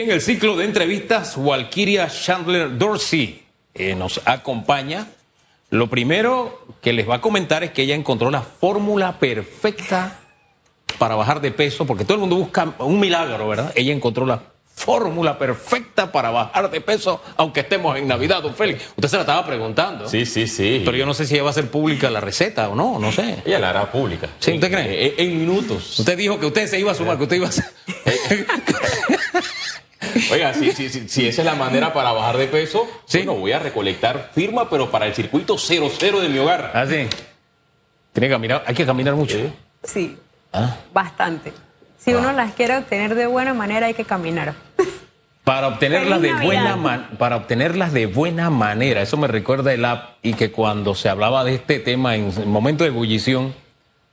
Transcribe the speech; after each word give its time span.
En 0.00 0.12
el 0.12 0.20
ciclo 0.20 0.56
de 0.56 0.64
entrevistas, 0.64 1.36
Walkiria 1.36 2.08
Chandler 2.08 2.78
Dorsey 2.78 3.42
eh, 3.74 3.96
nos 3.96 4.20
acompaña. 4.26 5.08
Lo 5.70 5.90
primero 5.90 6.64
que 6.80 6.92
les 6.92 7.08
va 7.08 7.16
a 7.16 7.20
comentar 7.20 7.64
es 7.64 7.72
que 7.72 7.82
ella 7.82 7.96
encontró 7.96 8.30
la 8.30 8.42
fórmula 8.42 9.18
perfecta 9.18 10.20
para 10.98 11.16
bajar 11.16 11.40
de 11.40 11.50
peso, 11.50 11.84
porque 11.84 12.04
todo 12.04 12.14
el 12.14 12.20
mundo 12.20 12.36
busca 12.36 12.74
un 12.78 13.00
milagro, 13.00 13.48
¿verdad? 13.48 13.72
Ella 13.74 13.92
encontró 13.92 14.24
la 14.24 14.40
fórmula 14.72 15.36
perfecta 15.36 16.12
para 16.12 16.30
bajar 16.30 16.70
de 16.70 16.80
peso, 16.80 17.20
aunque 17.36 17.60
estemos 17.60 17.98
en 17.98 18.06
Navidad, 18.06 18.40
don 18.40 18.54
Félix. 18.54 18.84
Usted 18.90 19.08
se 19.08 19.16
la 19.16 19.22
estaba 19.22 19.44
preguntando. 19.44 20.08
Sí, 20.08 20.26
sí, 20.26 20.46
sí. 20.46 20.82
Pero 20.84 20.96
yo 20.96 21.06
no 21.06 21.12
sé 21.12 21.26
si 21.26 21.34
ella 21.34 21.42
va 21.42 21.50
a 21.50 21.54
ser 21.54 21.72
pública 21.72 22.08
la 22.08 22.20
receta 22.20 22.68
o 22.68 22.76
no, 22.76 23.00
no 23.00 23.10
sé. 23.10 23.42
Ella 23.44 23.58
la 23.58 23.70
hará 23.70 23.90
pública. 23.90 24.28
¿Sí? 24.38 24.52
¿Usted 24.52 24.70
cree? 24.70 25.14
En, 25.18 25.26
en 25.32 25.38
minutos. 25.40 25.98
Usted 25.98 26.16
dijo 26.16 26.38
que 26.38 26.46
usted 26.46 26.68
se 26.68 26.78
iba 26.78 26.92
a 26.92 26.94
sumar, 26.94 27.16
que 27.16 27.24
usted 27.24 27.34
iba 27.34 27.48
a 27.48 27.52
ser... 27.52 27.64
Oiga, 30.30 30.54
si, 30.54 30.70
si, 30.72 30.88
si, 30.88 31.08
si 31.08 31.26
esa 31.26 31.42
es 31.42 31.46
la 31.46 31.54
manera 31.54 31.92
para 31.92 32.12
bajar 32.12 32.36
de 32.36 32.46
peso, 32.46 32.86
Sí. 33.06 33.18
bueno, 33.18 33.34
voy 33.40 33.52
a 33.52 33.58
recolectar 33.58 34.30
firma, 34.34 34.68
pero 34.70 34.90
para 34.90 35.06
el 35.06 35.14
circuito 35.14 35.58
00 35.58 36.20
de 36.20 36.28
mi 36.28 36.38
hogar. 36.38 36.70
¿Ah, 36.74 36.86
sí? 36.86 37.06
Tiene 38.12 38.28
que 38.28 38.30
caminar, 38.34 38.62
hay 38.66 38.74
que 38.74 38.86
caminar 38.86 39.14
mucho. 39.14 39.36
Sí. 39.36 39.52
Sí, 39.84 40.18
Ah. 40.52 40.76
bastante. 40.92 41.52
Si 41.98 42.14
uno 42.14 42.32
las 42.32 42.52
quiere 42.54 42.76
obtener 42.78 43.14
de 43.14 43.26
buena 43.26 43.54
manera, 43.54 43.86
hay 43.86 43.94
que 43.94 44.04
caminar. 44.04 44.54
Para 45.44 45.68
obtenerlas 45.68 46.20
de 46.20 46.34
buena 46.34 46.76
man- 46.76 47.08
para 47.18 47.36
obtenerlas 47.36 47.94
de 47.94 48.04
buena 48.04 48.50
manera. 48.50 49.00
Eso 49.00 49.16
me 49.16 49.28
recuerda 49.28 49.72
el 49.72 49.82
app 49.86 50.16
y 50.22 50.34
que 50.34 50.52
cuando 50.52 50.94
se 50.94 51.08
hablaba 51.08 51.42
de 51.42 51.54
este 51.54 51.78
tema 51.78 52.16
en 52.16 52.30
el 52.36 52.44
momento 52.46 52.84
de 52.84 52.90
ebullición, 52.90 53.54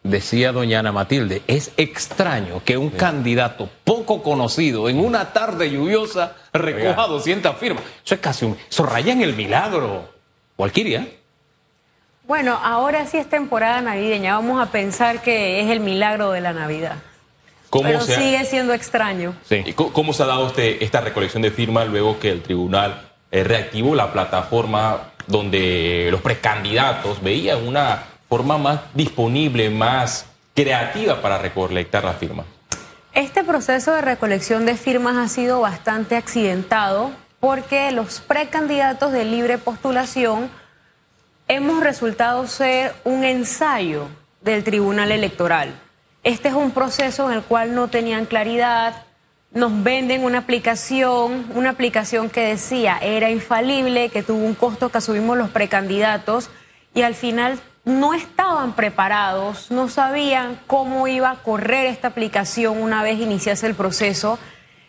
decía 0.05 0.51
doña 0.51 0.79
Ana 0.79 0.91
Matilde, 0.91 1.41
es 1.47 1.71
extraño 1.77 2.61
que 2.63 2.77
un 2.77 2.91
candidato 2.91 3.69
poco 3.83 4.21
conocido 4.21 4.87
en 4.87 4.99
una 4.99 5.33
tarde 5.33 5.71
lluviosa 5.71 6.35
recoja 6.53 7.05
Oiga. 7.05 7.07
200 7.07 7.55
firmas. 7.57 7.83
Eso 8.05 8.15
es 8.15 8.21
casi 8.21 8.45
un... 8.45 8.57
Eso 8.69 8.85
raya 8.85 9.11
en 9.13 9.21
el 9.21 9.35
milagro. 9.35 10.07
Cualquiera. 10.55 11.05
Bueno, 12.27 12.57
ahora 12.63 13.05
sí 13.07 13.17
es 13.17 13.27
temporada 13.27 13.81
navideña. 13.81 14.35
Vamos 14.35 14.61
a 14.61 14.71
pensar 14.71 15.21
que 15.21 15.61
es 15.61 15.69
el 15.69 15.79
milagro 15.79 16.31
de 16.31 16.41
la 16.41 16.53
Navidad. 16.53 16.97
¿Cómo, 17.69 17.89
Pero 17.89 18.01
se 18.01 18.15
ha, 18.15 18.19
sigue 18.19 18.45
siendo 18.45 18.73
extraño. 18.73 19.33
Sí. 19.43 19.63
y 19.65 19.73
cómo 19.73 20.13
se 20.13 20.23
ha 20.23 20.27
dado 20.27 20.47
este, 20.47 20.83
esta 20.83 21.01
recolección 21.01 21.41
de 21.43 21.51
firmas 21.51 21.87
luego 21.87 22.19
que 22.19 22.29
el 22.29 22.41
tribunal 22.41 23.09
eh, 23.31 23.43
reactivó 23.43 23.95
la 23.95 24.13
plataforma 24.13 25.11
donde 25.27 26.07
los 26.11 26.21
precandidatos 26.21 27.21
veían 27.21 27.67
una 27.67 28.03
forma 28.27 28.57
más 28.57 28.81
disponible, 28.93 29.69
más 29.69 30.25
creativa 30.53 31.21
para 31.21 31.37
recolectar 31.37 32.03
las 32.03 32.17
firmas? 32.17 32.45
Este 33.13 33.43
proceso 33.43 33.93
de 33.93 34.01
recolección 34.01 34.65
de 34.65 34.75
firmas 34.75 35.15
ha 35.15 35.27
sido 35.27 35.61
bastante 35.61 36.15
accidentado 36.15 37.11
porque 37.39 37.91
los 37.91 38.19
precandidatos 38.19 39.11
de 39.11 39.23
libre 39.23 39.57
postulación 39.57 40.49
hemos 41.47 41.81
resultado 41.81 42.47
ser 42.47 42.93
un 43.03 43.23
ensayo 43.23 44.07
del 44.41 44.63
Tribunal 44.63 45.11
Electoral. 45.11 45.73
Este 46.23 46.47
es 46.47 46.55
un 46.55 46.71
proceso 46.71 47.29
en 47.29 47.37
el 47.37 47.43
cual 47.43 47.75
no 47.75 47.87
tenían 47.87 48.25
claridad, 48.25 49.03
nos 49.51 49.83
venden 49.83 50.23
una 50.23 50.39
aplicación, 50.39 51.45
una 51.55 51.69
aplicación 51.69 52.29
que 52.29 52.41
decía 52.41 52.97
era 53.01 53.29
infalible, 53.29 54.09
que 54.09 54.23
tuvo 54.23 54.43
un 54.43 54.55
costo 54.55 54.89
que 54.89 54.97
asumimos 54.97 55.37
los 55.37 55.49
precandidatos 55.49 56.49
y 56.93 57.03
al 57.03 57.15
final 57.15 57.59
no 57.85 58.15
estaban 58.15 58.73
preparados, 58.73 59.69
no 59.69 59.87
sabían 59.87 60.59
cómo 60.67 61.07
iba 61.07 61.29
a 61.29 61.43
correr 61.43 61.85
esta 61.85 62.09
aplicación 62.09 62.81
una 62.81 63.03
vez 63.03 63.19
iniciase 63.19 63.67
el 63.67 63.75
proceso. 63.75 64.39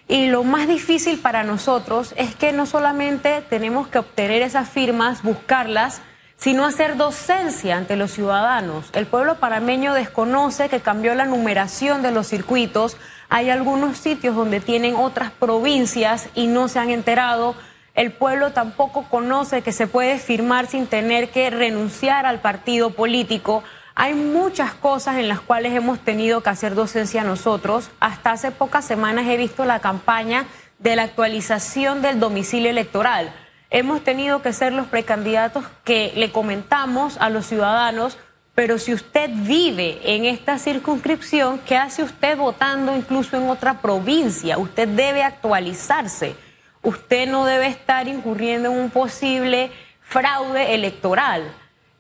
Y 0.08 0.28
lo 0.28 0.44
más 0.44 0.66
difícil 0.66 1.18
para 1.18 1.44
nosotros 1.44 2.14
es 2.16 2.34
que 2.34 2.52
no 2.52 2.64
solamente 2.64 3.42
tenemos 3.50 3.88
que 3.88 3.98
obtener 3.98 4.40
esas 4.40 4.68
firmas, 4.68 5.22
buscarlas, 5.22 6.00
sino 6.36 6.64
hacer 6.64 6.96
docencia 6.96 7.76
ante 7.76 7.96
los 7.96 8.12
ciudadanos. 8.12 8.90
El 8.92 9.06
pueblo 9.06 9.36
parameño 9.36 9.94
desconoce 9.94 10.68
que 10.68 10.80
cambió 10.80 11.14
la 11.14 11.24
numeración 11.24 12.02
de 12.02 12.12
los 12.12 12.28
circuitos. 12.28 12.96
Hay 13.28 13.50
algunos 13.50 13.98
sitios 13.98 14.36
donde 14.36 14.60
tienen 14.60 14.96
otras 14.96 15.32
provincias 15.32 16.28
y 16.34 16.46
no 16.46 16.68
se 16.68 16.78
han 16.78 16.90
enterado. 16.90 17.56
El 17.96 18.12
pueblo 18.12 18.52
tampoco 18.52 19.04
conoce 19.08 19.62
que 19.62 19.72
se 19.72 19.86
puede 19.86 20.18
firmar 20.18 20.66
sin 20.66 20.86
tener 20.86 21.30
que 21.30 21.48
renunciar 21.48 22.26
al 22.26 22.40
partido 22.40 22.90
político. 22.90 23.64
Hay 23.94 24.12
muchas 24.12 24.74
cosas 24.74 25.16
en 25.16 25.28
las 25.28 25.40
cuales 25.40 25.72
hemos 25.72 25.98
tenido 26.00 26.42
que 26.42 26.50
hacer 26.50 26.74
docencia 26.74 27.24
nosotros. 27.24 27.88
Hasta 27.98 28.32
hace 28.32 28.50
pocas 28.50 28.84
semanas 28.84 29.26
he 29.28 29.38
visto 29.38 29.64
la 29.64 29.80
campaña 29.80 30.44
de 30.78 30.94
la 30.94 31.04
actualización 31.04 32.02
del 32.02 32.20
domicilio 32.20 32.68
electoral. 32.68 33.32
Hemos 33.70 34.04
tenido 34.04 34.42
que 34.42 34.52
ser 34.52 34.74
los 34.74 34.86
precandidatos 34.88 35.64
que 35.82 36.12
le 36.16 36.30
comentamos 36.30 37.16
a 37.18 37.30
los 37.30 37.46
ciudadanos, 37.46 38.18
pero 38.54 38.78
si 38.78 38.92
usted 38.92 39.30
vive 39.32 40.00
en 40.04 40.26
esta 40.26 40.58
circunscripción, 40.58 41.60
¿qué 41.60 41.78
hace 41.78 42.02
usted 42.02 42.36
votando 42.36 42.94
incluso 42.94 43.38
en 43.38 43.48
otra 43.48 43.80
provincia? 43.80 44.58
Usted 44.58 44.86
debe 44.86 45.22
actualizarse. 45.22 46.36
Usted 46.86 47.28
no 47.28 47.44
debe 47.44 47.66
estar 47.66 48.06
incurriendo 48.06 48.70
en 48.70 48.78
un 48.78 48.90
posible 48.90 49.72
fraude 50.02 50.72
electoral. 50.72 51.42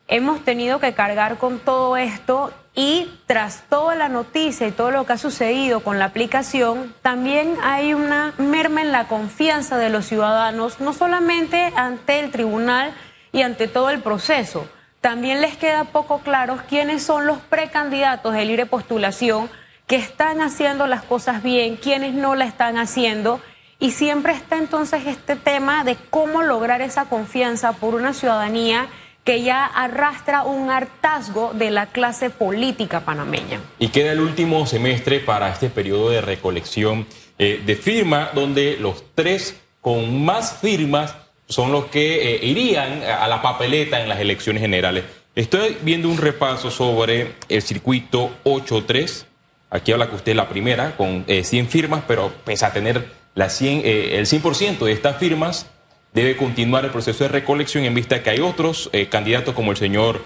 Hemos 0.06 0.44
tenido 0.44 0.78
que 0.78 0.94
cargar 0.94 1.38
con 1.38 1.58
todo 1.58 1.96
esto 1.96 2.52
y 2.72 3.10
tras 3.26 3.64
toda 3.68 3.96
la 3.96 4.08
noticia 4.08 4.68
y 4.68 4.70
todo 4.70 4.92
lo 4.92 5.04
que 5.04 5.14
ha 5.14 5.18
sucedido 5.18 5.80
con 5.80 5.98
la 5.98 6.04
aplicación, 6.04 6.94
también 7.02 7.56
hay 7.64 7.94
una 7.94 8.32
merma 8.38 8.80
en 8.80 8.92
la 8.92 9.08
confianza 9.08 9.76
de 9.76 9.90
los 9.90 10.06
ciudadanos, 10.06 10.78
no 10.78 10.92
solamente 10.92 11.72
ante 11.74 12.20
el 12.20 12.30
tribunal 12.30 12.94
y 13.32 13.42
ante 13.42 13.66
todo 13.66 13.90
el 13.90 13.98
proceso. 13.98 14.68
También 15.00 15.40
les 15.40 15.56
queda 15.56 15.82
poco 15.82 16.20
claro 16.20 16.60
quiénes 16.68 17.02
son 17.02 17.26
los 17.26 17.38
precandidatos 17.38 18.34
de 18.34 18.44
libre 18.44 18.66
postulación 18.66 19.50
que 19.88 19.96
están 19.96 20.40
haciendo 20.40 20.86
las 20.86 21.02
cosas 21.02 21.42
bien, 21.42 21.74
quiénes 21.74 22.14
no 22.14 22.36
la 22.36 22.44
están 22.44 22.78
haciendo. 22.78 23.40
Y 23.78 23.90
siempre 23.90 24.32
está 24.32 24.56
entonces 24.56 25.06
este 25.06 25.36
tema 25.36 25.84
de 25.84 25.96
cómo 26.10 26.42
lograr 26.42 26.80
esa 26.80 27.06
confianza 27.06 27.72
por 27.72 27.94
una 27.94 28.14
ciudadanía 28.14 28.88
que 29.24 29.42
ya 29.42 29.66
arrastra 29.66 30.44
un 30.44 30.70
hartazgo 30.70 31.52
de 31.52 31.70
la 31.70 31.86
clase 31.86 32.30
política 32.30 33.00
panameña. 33.00 33.60
Y 33.78 33.88
queda 33.88 34.12
el 34.12 34.20
último 34.20 34.66
semestre 34.66 35.18
para 35.18 35.50
este 35.50 35.68
periodo 35.68 36.10
de 36.10 36.20
recolección 36.20 37.06
eh, 37.38 37.60
de 37.66 37.76
firma, 37.76 38.30
donde 38.34 38.76
los 38.78 39.04
tres 39.14 39.60
con 39.80 40.24
más 40.24 40.58
firmas 40.60 41.16
son 41.48 41.72
los 41.72 41.86
que 41.86 42.34
eh, 42.34 42.46
irían 42.46 43.02
a 43.02 43.26
la 43.28 43.42
papeleta 43.42 44.00
en 44.00 44.08
las 44.08 44.20
elecciones 44.20 44.62
generales. 44.62 45.04
Estoy 45.34 45.76
viendo 45.82 46.08
un 46.08 46.16
repaso 46.16 46.70
sobre 46.70 47.34
el 47.48 47.62
circuito 47.62 48.30
8-3. 48.44 49.26
Aquí 49.70 49.92
habla 49.92 50.08
que 50.08 50.16
usted 50.16 50.32
es 50.32 50.36
la 50.36 50.48
primera, 50.48 50.96
con 50.96 51.24
eh, 51.26 51.44
100 51.44 51.68
firmas, 51.68 52.04
pero 52.06 52.32
pese 52.44 52.64
a 52.64 52.72
tener 52.72 53.06
la 53.36 53.48
100, 53.48 53.82
eh, 53.84 54.18
el 54.18 54.26
100% 54.26 54.84
de 54.84 54.92
estas 54.92 55.18
firmas, 55.18 55.66
debe 56.12 56.36
continuar 56.36 56.84
el 56.84 56.90
proceso 56.90 57.22
de 57.22 57.28
recolección 57.28 57.84
en 57.84 57.94
vista 57.94 58.22
que 58.22 58.30
hay 58.30 58.40
otros 58.40 58.90
eh, 58.92 59.06
candidatos 59.08 59.54
como 59.54 59.70
el 59.70 59.76
señor 59.76 60.22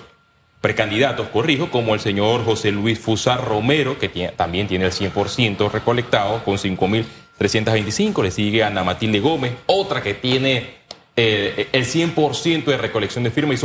precandidatos, 0.63 1.29
corrijo, 1.29 1.71
como 1.71 1.95
el 1.95 2.01
señor 2.01 2.45
José 2.45 2.71
Luis 2.71 2.99
Fusa 2.99 3.37
Romero, 3.37 3.99
que 3.99 4.09
también 4.37 4.69
tiene 4.69 4.87
el 4.87 4.93
100% 4.93 5.71
recolectado 5.71 6.43
con 6.45 6.57
5.325, 6.57 8.23
le 8.23 8.31
sigue 8.31 8.63
Ana 8.63 8.85
Matilde 8.85 9.21
Gómez, 9.21 9.53
otra 9.67 10.03
que 10.03 10.15
tiene 10.15 10.75
eh, 11.17 11.69
el 11.73 11.85
100% 11.85 12.65
de 12.65 12.79
recolección 12.79 13.25
de 13.25 13.31
firmas 13.31 13.65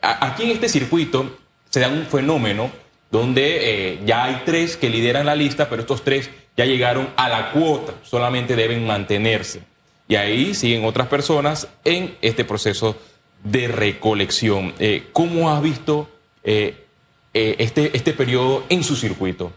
aquí 0.00 0.44
en 0.44 0.50
este 0.50 0.68
circuito 0.68 1.38
se 1.70 1.80
da 1.80 1.88
un 1.88 2.06
fenómeno 2.06 2.70
donde 3.10 3.92
eh, 3.92 4.00
ya 4.04 4.24
hay 4.24 4.42
tres 4.44 4.76
que 4.76 4.90
lideran 4.90 5.26
la 5.26 5.34
lista, 5.34 5.68
pero 5.68 5.82
estos 5.82 6.02
tres 6.02 6.30
ya 6.56 6.64
llegaron 6.64 7.08
a 7.16 7.28
la 7.28 7.50
cuota, 7.50 7.94
solamente 8.02 8.56
deben 8.56 8.86
mantenerse. 8.86 9.62
Y 10.06 10.16
ahí 10.16 10.54
siguen 10.54 10.84
otras 10.84 11.08
personas 11.08 11.68
en 11.84 12.16
este 12.20 12.44
proceso 12.44 12.96
de 13.42 13.68
recolección. 13.68 14.74
Eh, 14.78 15.08
¿Cómo 15.12 15.50
has 15.50 15.62
visto 15.62 16.08
eh, 16.42 16.84
eh, 17.32 17.56
este, 17.58 17.96
este 17.96 18.12
periodo 18.12 18.64
en 18.68 18.84
su 18.84 18.96
circuito? 18.96 19.52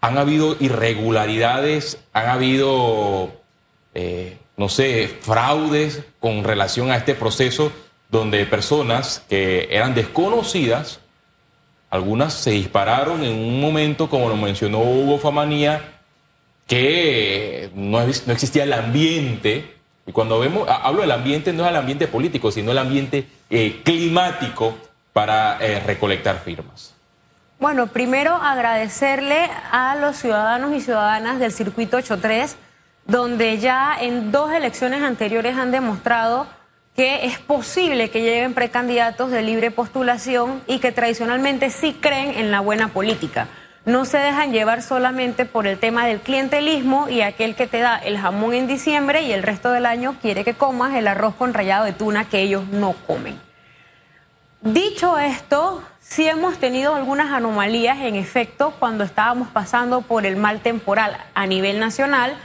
¿Han 0.00 0.16
habido 0.18 0.56
irregularidades? 0.60 1.98
¿Han 2.12 2.28
habido, 2.28 3.32
no 4.56 4.68
sé, 4.68 5.08
fraudes 5.20 6.04
con 6.20 6.44
relación 6.44 6.92
a 6.92 6.96
este 6.96 7.14
proceso 7.14 7.72
donde 8.08 8.46
personas 8.46 9.24
que 9.28 9.68
eran 9.70 9.94
desconocidas, 9.94 11.00
algunas 11.90 12.32
se 12.32 12.52
dispararon 12.52 13.24
en 13.24 13.38
un 13.38 13.60
momento, 13.60 14.08
como 14.08 14.28
lo 14.28 14.36
mencionó 14.36 14.80
Hugo 14.80 15.18
Famanía, 15.18 15.97
que 16.68 17.70
no, 17.74 18.00
existía 18.00 18.62
el 18.62 18.72
ambiente. 18.72 19.74
Y 20.06 20.12
cuando 20.12 20.38
vemos, 20.38 20.68
ha- 20.68 20.76
hablo 20.86 21.00
del 21.00 21.10
ambiente, 21.10 21.52
no 21.52 21.64
es 21.64 21.70
el 21.70 21.76
ambiente 21.76 22.06
político, 22.06 22.52
sino 22.52 22.70
el 22.70 22.78
ambiente 22.78 23.26
eh, 23.50 23.80
climático 23.84 24.76
para 25.12 25.58
eh, 25.60 25.80
recolectar 25.80 26.38
firmas. 26.44 26.94
Bueno, 27.58 27.88
primero 27.88 28.34
agradecerle 28.36 29.50
a 29.72 29.96
los 29.96 30.16
ciudadanos 30.16 30.72
y 30.76 30.80
ciudadanas 30.80 31.40
del 31.40 31.50
circuito 31.50 31.96
83 31.96 32.56
donde 33.06 33.58
ya 33.58 33.96
en 34.00 34.30
dos 34.30 34.52
elecciones 34.52 35.02
anteriores 35.02 35.56
han 35.56 35.70
demostrado 35.72 36.46
que 36.94 37.24
es 37.26 37.38
posible 37.38 38.10
que 38.10 38.20
lleguen 38.20 38.52
precandidatos 38.54 39.30
de 39.30 39.40
libre 39.42 39.70
postulación 39.70 40.60
y 40.66 40.78
que 40.78 40.92
tradicionalmente 40.92 41.70
sí 41.70 41.96
creen 42.00 42.32
en 42.38 42.50
la 42.50 42.60
buena 42.60 42.88
política. 42.88 43.48
No 43.88 44.04
se 44.04 44.18
dejan 44.18 44.52
llevar 44.52 44.82
solamente 44.82 45.46
por 45.46 45.66
el 45.66 45.78
tema 45.78 46.04
del 46.06 46.20
clientelismo 46.20 47.08
y 47.08 47.22
aquel 47.22 47.54
que 47.54 47.66
te 47.66 47.78
da 47.78 47.96
el 47.96 48.18
jamón 48.18 48.52
en 48.52 48.66
diciembre 48.66 49.22
y 49.22 49.32
el 49.32 49.42
resto 49.42 49.72
del 49.72 49.86
año 49.86 50.16
quiere 50.20 50.44
que 50.44 50.52
comas 50.52 50.94
el 50.94 51.08
arroz 51.08 51.34
con 51.36 51.54
rallado 51.54 51.86
de 51.86 51.94
tuna 51.94 52.28
que 52.28 52.42
ellos 52.42 52.68
no 52.68 52.92
comen. 53.06 53.40
Dicho 54.60 55.18
esto, 55.18 55.82
sí 56.00 56.28
hemos 56.28 56.58
tenido 56.58 56.94
algunas 56.96 57.32
anomalías 57.32 57.96
en 58.00 58.16
efecto 58.16 58.74
cuando 58.78 59.04
estábamos 59.04 59.48
pasando 59.48 60.02
por 60.02 60.26
el 60.26 60.36
mal 60.36 60.60
temporal 60.60 61.16
a 61.32 61.46
nivel 61.46 61.80
nacional, 61.80 62.36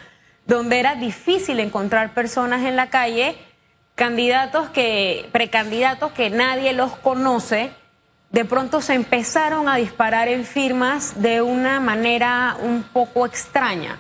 donde 0.46 0.80
era 0.80 0.96
difícil 0.96 1.60
encontrar 1.60 2.14
personas 2.14 2.64
en 2.64 2.78
la 2.78 2.90
calle 2.90 3.36
candidatos 3.96 4.70
que, 4.70 5.28
precandidatos 5.34 6.14
que 6.14 6.30
nadie 6.30 6.72
los 6.72 6.96
conoce, 6.96 7.74
de 8.34 8.46
pronto 8.46 8.82
se 8.82 8.96
empezaron 8.96 9.70
a 9.70 9.76
disparar 9.76 10.28
en 10.28 10.44
firmas 10.44 11.22
de 11.22 11.44
una 11.44 11.80
manera 11.80 12.58
un 12.60 12.82
poco 12.82 13.28
extraña. 13.28 14.00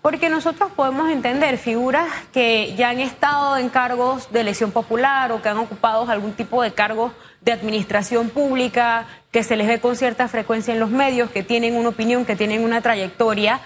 Porque 0.00 0.28
nosotros 0.28 0.70
podemos 0.70 1.10
entender 1.10 1.58
figuras 1.58 2.06
que 2.32 2.76
ya 2.76 2.90
han 2.90 3.00
estado 3.00 3.56
en 3.56 3.68
cargos 3.68 4.32
de 4.32 4.40
elección 4.40 4.70
popular 4.70 5.32
o 5.32 5.42
que 5.42 5.48
han 5.48 5.58
ocupado 5.58 6.08
algún 6.08 6.32
tipo 6.32 6.62
de 6.62 6.72
cargos 6.72 7.12
de 7.40 7.50
administración 7.50 8.30
pública, 8.30 9.06
que 9.32 9.42
se 9.42 9.56
les 9.56 9.66
ve 9.66 9.80
con 9.80 9.96
cierta 9.96 10.28
frecuencia 10.28 10.72
en 10.72 10.78
los 10.78 10.90
medios, 10.90 11.30
que 11.30 11.42
tienen 11.42 11.76
una 11.76 11.88
opinión, 11.88 12.24
que 12.24 12.36
tienen 12.36 12.62
una 12.62 12.82
trayectoria, 12.82 13.60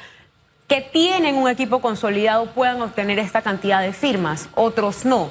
que 0.66 0.80
tienen 0.80 1.36
un 1.36 1.50
equipo 1.50 1.82
consolidado, 1.82 2.46
puedan 2.52 2.80
obtener 2.80 3.19
esta 3.19 3.42
cantidad 3.42 3.82
de 3.82 3.92
firmas, 3.92 4.48
otros 4.54 5.04
no 5.04 5.30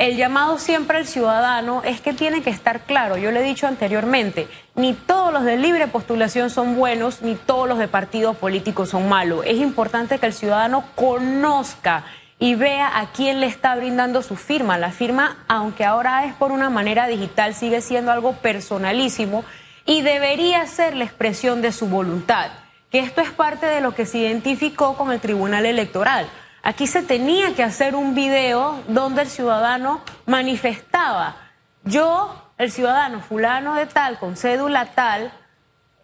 el 0.00 0.16
llamado 0.16 0.58
siempre 0.58 0.96
al 0.96 1.06
ciudadano 1.06 1.82
es 1.84 2.00
que 2.00 2.14
tiene 2.14 2.40
que 2.40 2.48
estar 2.48 2.80
claro, 2.86 3.18
yo 3.18 3.30
le 3.30 3.40
he 3.40 3.42
dicho 3.42 3.66
anteriormente, 3.66 4.48
ni 4.74 4.94
todos 4.94 5.30
los 5.30 5.44
de 5.44 5.58
libre 5.58 5.88
postulación 5.88 6.48
son 6.48 6.74
buenos, 6.74 7.20
ni 7.20 7.34
todos 7.34 7.68
los 7.68 7.76
de 7.76 7.86
partidos 7.86 8.34
políticos 8.34 8.88
son 8.88 9.10
malos. 9.10 9.44
Es 9.44 9.58
importante 9.58 10.18
que 10.18 10.24
el 10.24 10.32
ciudadano 10.32 10.84
conozca 10.94 12.04
y 12.38 12.54
vea 12.54 12.98
a 12.98 13.12
quién 13.12 13.40
le 13.40 13.46
está 13.46 13.76
brindando 13.76 14.22
su 14.22 14.36
firma. 14.36 14.78
La 14.78 14.90
firma, 14.90 15.44
aunque 15.48 15.84
ahora 15.84 16.24
es 16.24 16.32
por 16.32 16.50
una 16.50 16.70
manera 16.70 17.06
digital, 17.06 17.54
sigue 17.54 17.82
siendo 17.82 18.10
algo 18.10 18.32
personalísimo 18.32 19.44
y 19.84 20.00
debería 20.00 20.66
ser 20.66 20.96
la 20.96 21.04
expresión 21.04 21.60
de 21.60 21.72
su 21.72 21.88
voluntad, 21.88 22.46
que 22.90 23.00
esto 23.00 23.20
es 23.20 23.32
parte 23.32 23.66
de 23.66 23.82
lo 23.82 23.94
que 23.94 24.06
se 24.06 24.16
identificó 24.16 24.96
con 24.96 25.12
el 25.12 25.20
Tribunal 25.20 25.66
Electoral. 25.66 26.26
Aquí 26.62 26.86
se 26.86 27.02
tenía 27.02 27.54
que 27.54 27.62
hacer 27.62 27.94
un 27.94 28.14
video 28.14 28.82
donde 28.88 29.22
el 29.22 29.28
ciudadano 29.28 30.02
manifestaba, 30.26 31.36
yo, 31.84 32.50
el 32.58 32.70
ciudadano 32.70 33.20
fulano 33.20 33.74
de 33.74 33.86
tal, 33.86 34.18
con 34.18 34.36
cédula 34.36 34.86
tal, 34.86 35.32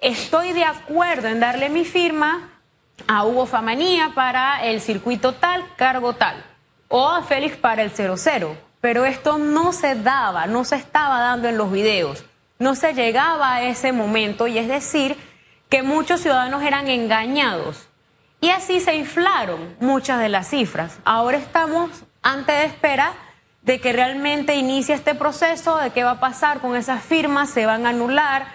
estoy 0.01 0.53
de 0.53 0.65
acuerdo 0.65 1.29
en 1.29 1.41
darle 1.41 1.69
mi 1.69 1.85
firma 1.85 2.49
a 3.07 3.27
Hugo 3.27 3.45
Famanía 3.45 4.13
para 4.15 4.65
el 4.65 4.81
circuito 4.81 5.35
tal, 5.35 5.63
cargo 5.77 6.15
tal, 6.15 6.43
o 6.89 7.07
a 7.07 7.23
Félix 7.23 7.59
para 7.59 7.83
el 7.83 7.91
00. 7.91 8.57
Pero 8.81 9.05
esto 9.05 9.37
no 9.37 9.75
se 9.75 9.95
daba, 9.95 10.47
no 10.47 10.65
se 10.65 10.77
estaba 10.77 11.21
dando 11.21 11.49
en 11.49 11.59
los 11.59 11.71
videos, 11.71 12.25
no 12.59 12.75
se 12.75 12.95
llegaba 12.95 13.57
a 13.57 13.63
ese 13.63 13.93
momento 13.93 14.47
y 14.47 14.57
es 14.57 14.69
decir 14.69 15.19
que 15.69 15.83
muchos 15.83 16.23
ciudadanos 16.23 16.63
eran 16.63 16.89
engañados 16.89 17.89
y 18.41 18.51
así 18.51 18.81
se 18.81 18.95
inflaron 18.95 19.77
muchas 19.81 20.21
de 20.21 20.29
las 20.29 20.49
cifras. 20.49 20.99
Ahora 21.05 21.39
estamos 21.39 21.91
ante 22.23 22.53
de 22.53 22.65
espera 22.65 23.13
de 23.63 23.81
que 23.81 23.93
realmente 23.93 24.55
inicie 24.55 24.95
este 24.95 25.15
proceso, 25.15 25.77
de 25.79 25.91
qué 25.91 26.05
va 26.05 26.13
a 26.13 26.21
pasar 26.21 26.61
con 26.61 26.77
esas 26.77 27.03
firmas, 27.03 27.51
se 27.51 27.67
van 27.67 27.85
a 27.87 27.91
anular, 27.91 28.47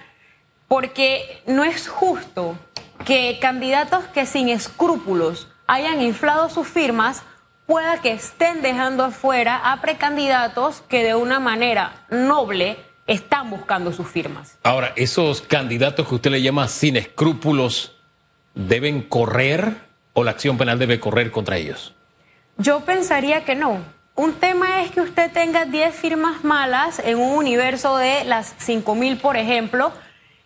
porque 0.68 1.42
no 1.48 1.64
es 1.66 1.90
justo 1.90 2.58
que 3.04 3.38
candidatos 3.42 4.06
que 4.06 4.26
sin 4.26 4.48
escrúpulos 4.48 5.50
hayan 5.68 6.02
inflado 6.02 6.50
sus 6.50 6.68
firmas 6.68 7.24
pueda 7.66 8.02
que 8.02 8.12
estén 8.12 8.62
dejando 8.62 9.04
afuera 9.04 9.72
a 9.72 9.82
precandidatos 9.82 10.82
que 10.88 11.04
de 11.04 11.16
una 11.16 11.40
manera 11.40 12.06
noble 12.10 12.78
están 13.08 13.50
buscando 13.50 13.92
sus 13.92 14.08
firmas. 14.08 14.58
Ahora, 14.64 14.94
esos 14.96 15.42
candidatos 15.42 16.08
que 16.08 16.16
usted 16.16 16.32
le 16.32 16.42
llama 16.42 16.68
sin 16.68 16.98
escrúpulos, 16.98 18.01
deben 18.56 19.02
correr 19.02 19.76
o 20.14 20.24
la 20.24 20.32
acción 20.32 20.58
penal 20.58 20.80
debe 20.80 21.00
correr 21.00 21.32
contra 21.32 21.58
ellos? 21.58 21.94
Yo 22.58 22.82
pensaría 22.82 23.46
que 23.46 23.56
no. 23.56 23.80
Un 24.16 24.34
tema 24.34 24.84
es 24.84 24.92
que 24.92 25.02
usted 25.02 25.32
tenga 25.32 25.66
10 25.66 25.96
firmas 25.96 26.44
malas 26.44 27.00
en 27.00 27.18
un 27.18 27.38
universo 27.38 27.98
de 27.98 28.24
las 28.26 28.56
5.000, 28.60 29.20
por 29.20 29.38
ejemplo, 29.38 29.92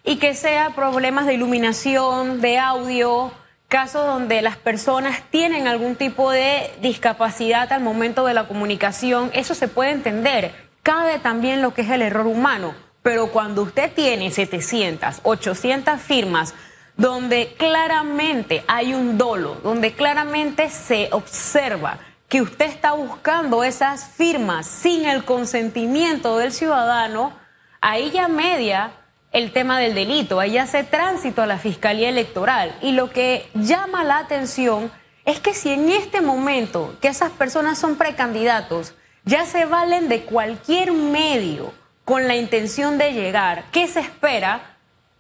y 0.03 0.17
que 0.17 0.35
sea 0.35 0.69
problemas 0.69 1.25
de 1.25 1.33
iluminación, 1.33 2.41
de 2.41 2.59
audio, 2.59 3.31
casos 3.67 4.05
donde 4.05 4.41
las 4.41 4.55
personas 4.57 5.23
tienen 5.31 5.67
algún 5.67 5.95
tipo 5.95 6.31
de 6.31 6.71
discapacidad 6.81 7.73
al 7.73 7.81
momento 7.81 8.25
de 8.25 8.35
la 8.35 8.47
comunicación. 8.47 9.31
Eso 9.33 9.55
se 9.55 9.67
puede 9.67 9.91
entender. 9.91 10.53
Cabe 10.83 11.17
también 11.19 11.61
lo 11.61 11.73
que 11.73 11.81
es 11.81 11.89
el 11.89 12.03
error 12.03 12.27
humano. 12.27 12.75
Pero 13.01 13.27
cuando 13.27 13.63
usted 13.63 13.91
tiene 13.91 14.31
700, 14.31 15.21
800 15.23 15.99
firmas, 15.99 16.53
donde 16.97 17.55
claramente 17.57 18.63
hay 18.67 18.93
un 18.93 19.17
dolo, 19.17 19.55
donde 19.63 19.93
claramente 19.93 20.69
se 20.69 21.09
observa 21.11 21.99
que 22.27 22.41
usted 22.41 22.65
está 22.65 22.93
buscando 22.93 23.63
esas 23.63 24.07
firmas 24.07 24.65
sin 24.65 25.05
el 25.05 25.23
consentimiento 25.25 26.37
del 26.37 26.51
ciudadano, 26.51 27.33
ahí 27.81 28.11
ya 28.11 28.27
media 28.27 28.91
el 29.31 29.51
tema 29.51 29.79
del 29.79 29.93
delito, 29.93 30.39
ahí 30.39 30.57
hace 30.57 30.83
tránsito 30.83 31.41
a 31.41 31.45
la 31.45 31.59
Fiscalía 31.59 32.09
Electoral. 32.09 32.75
Y 32.81 32.93
lo 32.93 33.09
que 33.09 33.49
llama 33.53 34.03
la 34.03 34.19
atención 34.19 34.89
es 35.25 35.39
que 35.39 35.53
si 35.53 35.71
en 35.71 35.89
este 35.89 36.21
momento 36.21 36.95
que 37.01 37.09
esas 37.09 37.31
personas 37.31 37.77
son 37.77 37.97
precandidatos, 37.97 38.93
ya 39.25 39.45
se 39.45 39.65
valen 39.65 40.07
de 40.07 40.21
cualquier 40.21 40.93
medio 40.93 41.73
con 42.05 42.27
la 42.27 42.35
intención 42.35 42.97
de 42.97 43.11
llegar, 43.11 43.65
¿qué 43.71 43.87
se 43.87 43.99
espera? 43.99 44.74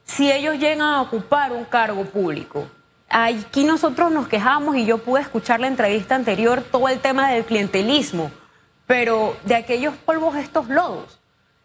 Si 0.05 0.31
ellos 0.31 0.57
llegan 0.57 0.81
a 0.81 1.01
ocupar 1.01 1.51
un 1.51 1.65
cargo 1.65 2.05
público. 2.05 2.67
Aquí 3.09 3.63
nosotros 3.63 4.11
nos 4.11 4.27
quejamos 4.27 4.75
y 4.77 4.85
yo 4.85 4.99
pude 4.99 5.21
escuchar 5.21 5.59
la 5.59 5.67
entrevista 5.67 6.15
anterior 6.15 6.63
todo 6.63 6.87
el 6.87 6.99
tema 6.99 7.31
del 7.31 7.45
clientelismo, 7.45 8.31
pero 8.87 9.35
de 9.43 9.55
aquellos 9.55 9.95
polvos 9.95 10.35
estos 10.35 10.69
lodos. 10.69 11.19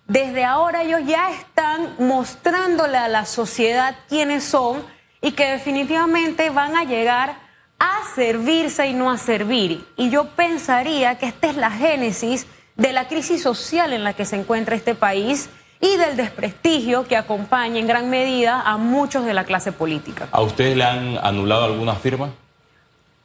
Desde 0.07 0.45
ahora 0.45 0.83
ellos 0.83 1.03
ya 1.07 1.31
están 1.31 1.95
mostrándole 1.99 2.99
a 2.99 3.09
la 3.09 3.26
sociedad 3.26 3.97
quiénes 4.09 4.45
son 4.45 4.83
y 5.21 5.33
que 5.33 5.53
definitivamente 5.53 6.50
van 6.50 6.76
a 6.76 6.85
llegar 6.85 7.37
a 7.79 8.00
servirse 8.15 8.87
y 8.87 8.95
no 8.95 9.11
a 9.11 9.19
servir. 9.19 9.87
Y 9.97 10.11
yo 10.11 10.31
pensaría 10.31 11.19
que 11.19 11.26
esta 11.26 11.49
es 11.49 11.57
la 11.57 11.71
génesis 11.71 12.47
de 12.76 12.93
la 12.93 13.09
crisis 13.09 13.43
social 13.43 13.93
en 13.93 14.05
la 14.05 14.15
que 14.15 14.25
se 14.25 14.37
encuentra 14.37 14.75
este 14.75 14.95
país 14.95 15.49
y 15.81 15.97
del 15.97 16.17
desprestigio 16.17 17.07
que 17.07 17.17
acompaña 17.17 17.79
en 17.79 17.87
gran 17.87 18.11
medida 18.11 18.61
a 18.61 18.77
muchos 18.77 19.25
de 19.25 19.35
la 19.35 19.45
clase 19.45 19.73
política. 19.73 20.29
¿A 20.31 20.43
ustedes 20.43 20.77
le 20.77 20.85
han 20.85 21.19
anulado 21.23 21.65
alguna 21.65 21.95
firma? 21.95 22.31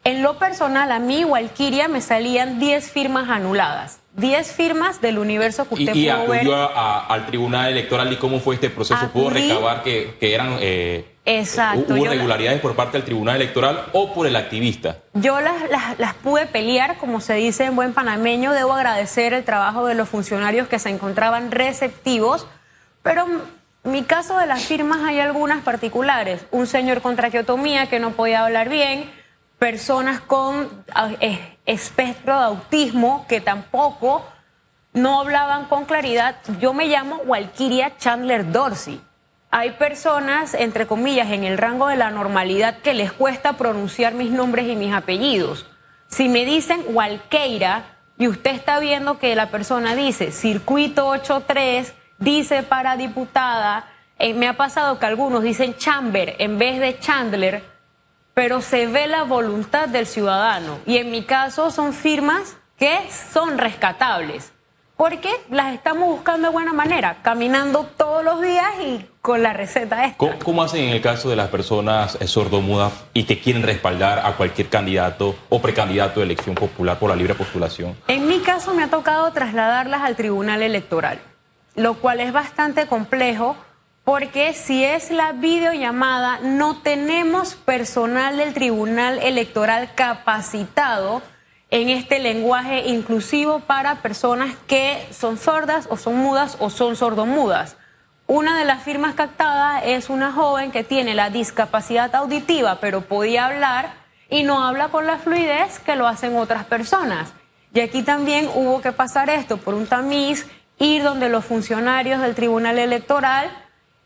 En 0.06 0.22
lo 0.22 0.38
personal, 0.38 0.92
a 0.92 1.00
mí, 1.00 1.26
Walkiria, 1.26 1.88
me 1.88 2.00
salían 2.00 2.60
10 2.60 2.92
firmas 2.92 3.28
anuladas. 3.28 4.00
10 4.14 4.52
firmas 4.54 5.02
del 5.02 5.18
universo 5.18 5.68
que 5.68 5.74
usted 5.74 5.96
y, 5.96 6.06
y 6.06 6.10
acudió 6.10 6.56
al 6.56 7.26
Tribunal 7.26 7.72
Electoral 7.72 8.14
y 8.14 8.18
cómo 8.18 8.40
fue 8.40 8.56
este 8.56 8.70
proceso. 8.70 9.10
¿Pudo 9.10 9.32
recabar 9.32 9.84
que, 9.84 10.16
eran 10.22 10.58
eh, 10.62 11.15
Exacto. 11.26 11.96
hubo 11.96 12.06
irregularidades 12.06 12.62
por 12.62 12.76
parte 12.76 12.98
del 12.98 13.06
Tribunal 13.06 13.38
Electoral 13.38 13.86
o 13.94 14.14
por 14.14 14.28
el 14.28 14.36
activista? 14.36 14.98
Yo 15.14 15.42
las, 15.42 15.70
las, 15.70 16.00
las 16.00 16.14
pude 16.14 16.46
pelear, 16.46 16.98
como 16.98 17.20
se 17.20 17.34
dice 17.34 17.66
en 17.66 17.76
buen 17.76 17.94
panameño. 17.94 18.52
Debo 18.54 18.74
agradecer 18.74 19.34
el 19.34 19.44
trabajo 19.44 19.88
de 19.88 19.96
los 19.96 20.08
funcionarios 20.08 20.68
que 20.68 20.78
se 20.78 20.90
encontraban 20.90 21.52
receptivos, 21.52 22.48
pero 23.02 23.26
en 23.26 23.92
mi 23.92 24.04
caso 24.04 24.38
de 24.38 24.46
las 24.46 24.64
firmas 24.66 25.00
hay 25.04 25.20
algunas 25.20 25.64
particulares. 25.64 26.46
Un 26.52 26.68
señor 26.68 27.02
con 27.02 27.16
traqueotomía 27.16 27.88
que 27.88 28.00
no 28.00 28.12
podía 28.12 28.46
hablar 28.46 28.70
bien, 28.70 29.10
personas 29.58 30.22
con 30.22 30.70
ah, 30.94 31.10
espectro 31.66 32.38
de 32.38 32.46
autismo 32.46 33.26
que 33.28 33.42
tampoco 33.42 34.24
no 34.94 35.22
hablaban 35.22 35.66
con 35.66 35.86
claridad. 35.86 36.36
Yo 36.60 36.74
me 36.74 36.88
llamo 36.88 37.18
Walkiria 37.26 37.98
Chandler 37.98 38.52
Dorsey 38.52 39.02
hay 39.58 39.72
personas, 39.72 40.54
entre 40.54 40.86
comillas, 40.86 41.32
en 41.32 41.46
el 41.46 41.58
rango 41.58 41.88
de 41.88 41.96
la 41.96 42.12
normalidad 42.12 42.80
que 42.80 42.94
les 42.94 43.14
cuesta 43.14 43.54
pronunciar 43.54 44.14
mis 44.14 44.30
nombres 44.30 44.68
y 44.68 44.76
mis 44.76 44.94
apellidos. 44.94 45.66
Si 46.10 46.28
me 46.28 46.44
dicen 46.44 46.84
Walkeira 46.90 47.86
y 48.18 48.28
usted 48.28 48.52
está 48.52 48.80
viendo 48.80 49.18
que 49.18 49.34
la 49.34 49.52
persona 49.52 49.96
dice 49.96 50.34
circuito 50.34 51.08
83, 51.08 51.94
dice 52.18 52.64
para 52.64 52.98
diputada, 52.98 53.88
eh, 54.20 54.34
me 54.34 54.50
ha 54.50 54.58
pasado 54.58 55.00
que 55.00 55.06
algunos 55.06 55.42
dicen 55.42 55.78
Chamber 55.78 56.36
en 56.40 56.58
vez 56.58 56.82
de 56.82 57.00
Chandler, 57.00 57.64
pero 58.34 58.60
se 58.60 58.88
ve 58.88 59.08
la 59.08 59.24
voluntad 59.24 59.88
del 59.88 60.06
ciudadano. 60.06 60.80
Y 60.86 60.98
en 60.98 61.12
mi 61.12 61.24
caso 61.24 61.72
son 61.72 61.94
firmas 61.94 62.58
que 62.78 63.10
son 63.10 63.58
rescatables, 63.58 64.52
porque 64.98 65.30
las 65.50 65.74
estamos 65.74 66.08
buscando 66.10 66.48
de 66.48 66.54
buena 66.54 66.74
manera, 66.74 67.18
caminando 67.22 67.84
todos 67.98 68.24
los 68.24 68.42
días 68.42 68.66
y 68.82 69.06
con 69.22 69.44
la 69.44 69.54
receta 69.54 70.06
esta. 70.06 70.38
¿Cómo, 70.44 70.64
hacen 70.64 70.86
en 70.86 70.90
el 70.92 71.02
caso 71.02 71.30
de 71.30 71.36
las 71.36 71.50
personas 71.50 72.18
eh, 72.22 72.28
sordomudas 72.28 72.94
y 73.14 73.24
que 73.24 73.40
quieren 73.40 73.64
respaldar 73.64 74.20
a 74.20 74.34
cualquier 74.38 74.70
candidato 74.70 75.36
o 75.50 75.62
precandidato 75.62 76.20
de 76.20 76.28
elección 76.28 76.56
popular 76.56 76.98
por 76.98 77.10
la 77.10 77.16
libre 77.16 77.34
postulación? 77.34 77.96
En 78.08 78.28
mi 78.28 78.40
caso 78.40 78.74
me 78.74 78.84
ha 78.84 78.90
tocado 78.90 79.32
trasladarlas 79.32 80.02
al 80.02 80.16
tribunal 80.16 80.62
electoral, 80.62 81.20
lo 81.76 81.96
cual 81.96 82.22
es 82.22 82.32
bastante 82.32 82.88
complejo 82.88 83.58
porque 84.06 84.54
si 84.54 84.84
es 84.84 85.10
la 85.10 85.34
videollamada 85.34 86.40
no 86.42 86.78
tenemos 86.78 87.56
personal 87.56 88.38
del 88.38 88.54
tribunal 88.54 89.18
electoral 89.18 89.90
capacitado 89.96 91.24
en 91.72 91.90
este 91.90 92.20
lenguaje 92.20 92.88
inclusivo 92.88 93.60
para 93.60 94.02
personas 94.02 94.56
que 94.68 95.08
son 95.12 95.38
sordas 95.38 95.88
o 95.90 95.98
son 95.98 96.18
mudas 96.18 96.58
o 96.60 96.70
son 96.70 96.96
sordomudas. 96.96 97.78
Una 98.28 98.58
de 98.58 98.66
las 98.66 98.84
firmas 98.84 99.14
captadas 99.14 99.84
es 99.86 100.10
una 100.10 100.32
joven 100.32 100.72
que 100.72 100.84
tiene 100.84 101.14
la 101.14 101.30
discapacidad 101.30 102.14
auditiva, 102.16 102.80
pero 102.80 103.02
podía 103.02 103.46
hablar 103.46 103.94
y 104.30 104.44
no 104.44 104.64
habla 104.64 104.88
con 104.88 105.06
la 105.06 105.18
fluidez 105.18 105.80
que 105.80 105.96
lo 105.96 106.08
hacen 106.08 106.36
otras 106.36 106.66
personas. 106.66 107.34
Y 107.74 107.82
aquí 107.82 108.04
también 108.04 108.50
hubo 108.56 108.82
que 108.82 108.92
pasar 108.92 109.30
esto 109.30 109.58
por 109.58 109.74
un 109.74 109.86
tamiz, 109.86 110.48
ir 110.80 111.04
donde 111.04 111.30
los 111.30 111.46
funcionarios 111.46 112.22
del 112.22 112.36
Tribunal 112.36 112.80
Electoral 112.80 113.52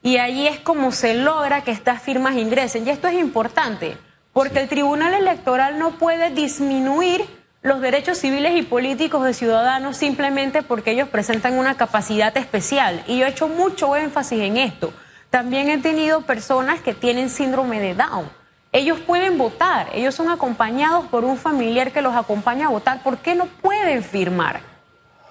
y 0.01 0.17
allí 0.17 0.47
es 0.47 0.59
como 0.59 0.91
se 0.91 1.13
logra 1.13 1.63
que 1.63 1.71
estas 1.71 2.01
firmas 2.01 2.35
ingresen. 2.35 2.87
Y 2.87 2.89
esto 2.89 3.07
es 3.07 3.15
importante, 3.15 3.97
porque 4.33 4.59
el 4.59 4.69
Tribunal 4.69 5.13
Electoral 5.13 5.77
no 5.77 5.91
puede 5.91 6.31
disminuir 6.31 7.38
los 7.61 7.81
derechos 7.81 8.17
civiles 8.17 8.55
y 8.55 8.61
políticos 8.61 9.25
de 9.25 9.33
ciudadanos 9.33 9.97
simplemente 9.97 10.61
porque 10.61 10.91
ellos 10.91 11.09
presentan 11.09 11.59
una 11.59 11.75
capacidad 11.75 12.35
especial. 12.37 13.03
Y 13.05 13.17
yo 13.17 13.25
he 13.25 13.29
hecho 13.29 13.49
mucho 13.49 13.95
énfasis 13.95 14.41
en 14.41 14.57
esto. 14.57 14.93
También 15.29 15.69
he 15.69 15.77
tenido 15.77 16.21
personas 16.21 16.81
que 16.81 16.93
tienen 16.93 17.29
síndrome 17.29 17.79
de 17.79 17.95
Down. 17.95 18.29
Ellos 18.71 18.99
pueden 18.99 19.37
votar, 19.37 19.89
ellos 19.93 20.15
son 20.15 20.29
acompañados 20.29 21.05
por 21.07 21.25
un 21.25 21.37
familiar 21.37 21.91
que 21.91 22.01
los 22.01 22.15
acompaña 22.15 22.67
a 22.67 22.69
votar. 22.69 23.03
¿Por 23.03 23.17
qué 23.17 23.35
no 23.35 23.45
pueden 23.45 24.03
firmar? 24.03 24.61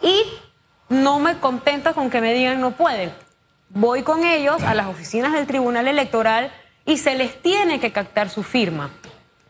Y 0.02 0.24
no 0.88 1.20
me 1.20 1.38
contenta 1.38 1.94
con 1.94 2.10
que 2.10 2.20
me 2.20 2.34
digan 2.34 2.60
no 2.60 2.72
pueden. 2.72 3.12
Voy 3.70 4.02
con 4.02 4.24
ellos 4.24 4.62
a 4.62 4.74
las 4.74 4.86
oficinas 4.86 5.32
del 5.32 5.46
Tribunal 5.46 5.88
Electoral 5.88 6.52
y 6.84 6.98
se 6.98 7.14
les 7.14 7.40
tiene 7.40 7.80
que 7.80 7.92
captar 7.92 8.28
su 8.28 8.42
firma 8.42 8.90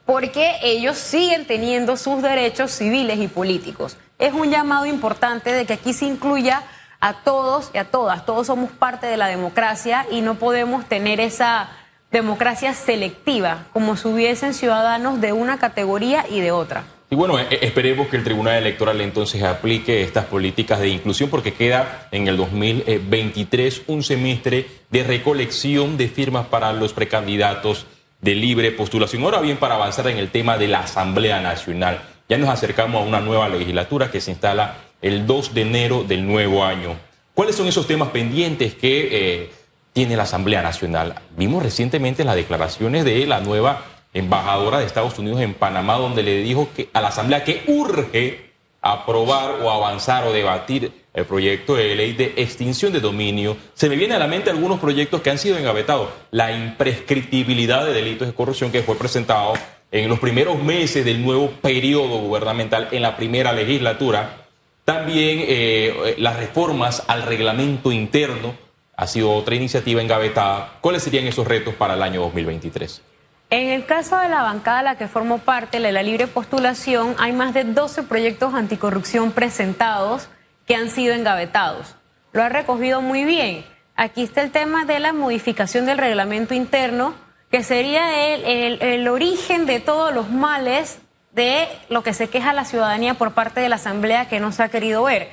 porque 0.09 0.55
ellos 0.63 0.97
siguen 0.97 1.45
teniendo 1.45 1.99
sus 1.99 2.23
derechos 2.23 2.71
civiles 2.71 3.19
y 3.19 3.29
políticos. 3.29 3.99
Es 4.19 4.33
un 4.33 4.51
llamado 4.51 4.87
importante 4.87 5.53
de 5.53 5.67
que 5.67 5.75
aquí 5.75 5.93
se 5.93 6.07
incluya 6.07 6.63
a 6.99 7.23
todos 7.25 7.71
y 7.75 7.77
a 7.77 7.85
todas. 7.85 8.25
Todos 8.25 8.47
somos 8.47 8.71
parte 8.71 9.07
de 9.07 9.19
la 9.19 9.27
democracia 9.27 10.07
y 10.11 10.23
no 10.23 10.37
podemos 10.37 10.87
tener 10.87 11.21
esa 11.21 11.69
democracia 12.11 12.73
selectiva, 12.73 13.67
como 13.75 13.99
si 13.99 14.09
hubiesen 14.09 14.55
ciudadanos 14.55 15.21
de 15.21 15.35
una 15.35 15.59
categoría 15.59 16.25
y 16.31 16.41
de 16.41 16.53
otra. 16.53 16.85
Y 17.11 17.15
bueno, 17.15 17.39
e, 17.39 17.47
esperemos 17.61 18.09
que 18.09 18.17
el 18.17 18.25
Tribunal 18.25 18.55
Electoral 18.55 19.03
entonces 19.03 19.43
aplique 19.43 20.03
estas 20.03 20.25
políticas 20.25 20.81
de 20.81 20.89
inclusión 20.89 21.29
porque 21.29 21.53
queda 21.53 22.09
en 22.13 22.29
el 22.29 22.39
2023 22.39 23.83
un 23.89 24.03
semestre 24.03 24.69
de 24.89 25.05
recolección 25.05 25.99
de 25.99 26.09
firmas 26.09 26.47
para 26.47 26.73
los 26.73 26.95
precandidatos 26.95 27.85
de 28.21 28.35
libre 28.35 28.73
postulación. 28.73 29.23
Ahora 29.23 29.41
bien, 29.41 29.57
para 29.57 29.77
avanzar 29.77 30.09
en 30.09 30.19
el 30.19 30.31
tema 30.31 30.59
de 30.59 30.69
la 30.69 30.81
Asamblea 30.81 31.41
Nacional, 31.41 32.01
ya 32.29 32.39
nos 32.39 32.51
acercamos 32.51 33.03
a 33.03 33.05
una 33.07 33.21
nueva 33.21 33.49
legislatura 33.49 34.11
que 34.11 34.21
se 34.21 34.33
instala 34.33 34.77
el 35.01 35.27
2 35.27 35.55
de 35.55 35.63
enero 35.63 36.05
del 36.05 36.27
nuevo 36.27 36.65
año. 36.65 36.97
¿Cuáles 37.35 37.57
son 37.57 37.69
esos 37.69 37.87
temas 37.87 38.09
pendientes 38.09 38.75
que 38.75 39.09
eh, 39.11 39.51
tiene 39.93 40.17
la 40.17 40.25
Asamblea 40.25 40.63
Nacional? 40.63 41.15
Vimos 41.37 41.63
recientemente 41.63 42.25
las 42.25 42.35
declaraciones 42.35 43.05
de 43.05 43.27
la 43.27 43.41
nueva 43.41 43.85
embajadora 44.13 44.81
de 44.81 44.87
Estados 44.87 45.19
Unidos 45.19 45.41
en 45.41 45.55
Panamá, 45.55 45.95
donde 45.95 46.23
le 46.23 46.43
dijo 46.43 46.69
que 46.75 46.91
a 46.93 47.01
la 47.01 47.09
Asamblea 47.09 47.45
que 47.45 47.63
urge 47.69 48.48
aprobar 48.81 49.61
o 49.63 49.71
avanzar 49.71 50.27
o 50.27 50.33
debatir 50.33 50.93
el 51.15 51.25
proyecto 51.25 51.75
de 51.75 51.95
ley 51.95 52.13
de 52.13 52.35
extinción 52.37 52.93
de 52.93 53.01
dominio, 53.01 53.57
se 53.75 53.89
me 53.89 53.97
viene 53.97 54.15
a 54.15 54.19
la 54.19 54.29
mente 54.29 54.51
algunos 54.51 54.79
proyectos 54.79 55.21
que 55.21 55.31
han 55.31 55.39
sido 55.39 55.59
engavetados. 55.59 56.09
La 56.31 56.53
imprescriptibilidad 56.53 57.85
de 57.85 57.93
delitos 57.93 58.29
de 58.29 58.35
corrupción 58.35 58.71
que 58.71 58.83
fue 58.83 58.97
presentado 58.97 59.55
en 59.91 60.09
los 60.09 60.19
primeros 60.19 60.63
meses 60.63 61.05
del 61.05 61.25
nuevo 61.25 61.51
periodo 61.51 62.19
gubernamental 62.19 62.89
en 62.93 63.03
la 63.03 63.17
primera 63.17 63.53
legislatura. 63.53 64.45
También 64.85 65.41
eh, 65.43 66.15
las 66.19 66.37
reformas 66.37 67.03
al 67.09 67.23
reglamento 67.23 67.91
interno 67.91 68.55
ha 68.97 69.07
sido 69.07 69.33
otra 69.33 69.55
iniciativa 69.55 70.03
engavetada. 70.03 70.79
¿Cuáles 70.81 71.03
serían 71.03 71.27
esos 71.27 71.47
retos 71.47 71.75
para 71.75 71.95
el 71.95 72.03
año 72.03 72.21
2023? 72.23 73.03
En 73.51 73.69
el 73.69 73.87
caso 73.87 74.19
de 74.19 74.29
la 74.29 74.43
bancada 74.43 74.81
a 74.81 74.83
la 74.83 74.99
que 74.99 75.09
formo 75.09 75.39
parte, 75.39 75.81
de 75.81 75.93
la 75.93 76.03
libre 76.03 76.27
postulación, 76.27 77.15
hay 77.19 77.33
más 77.33 77.55
de 77.55 77.65
12 77.65 78.03
proyectos 78.03 78.53
anticorrupción 78.53 79.33
presentados 79.33 80.29
que 80.67 80.75
han 80.75 80.91
sido 80.91 81.15
engavetados. 81.15 81.97
Lo 82.33 82.43
ha 82.43 82.51
recogido 82.51 83.01
muy 83.01 83.25
bien. 83.25 83.65
Aquí 83.97 84.23
está 84.23 84.43
el 84.43 84.51
tema 84.51 84.85
de 84.85 85.01
la 85.01 85.15
modificación 85.15 85.87
del 85.87 85.97
reglamento 85.97 86.53
interno, 86.53 87.15
que 87.51 87.65
sería 87.65 88.35
el, 88.35 88.83
el, 88.83 89.09
origen 89.09 89.65
de 89.65 89.81
todos 89.81 90.15
los 90.15 90.29
males 90.31 90.99
de 91.33 91.67
lo 91.89 92.03
que 92.03 92.13
se 92.13 92.29
queja 92.29 92.53
la 92.53 92.67
ciudadanía 92.67 93.15
por 93.15 93.33
parte 93.33 93.61
de 93.61 93.71
la 93.71 93.77
Asamblea 93.77 94.29
que 94.29 94.41
no 94.41 94.53
se 94.53 94.63
ha 94.63 94.69
querido 94.69 95.05
ver. 95.05 95.31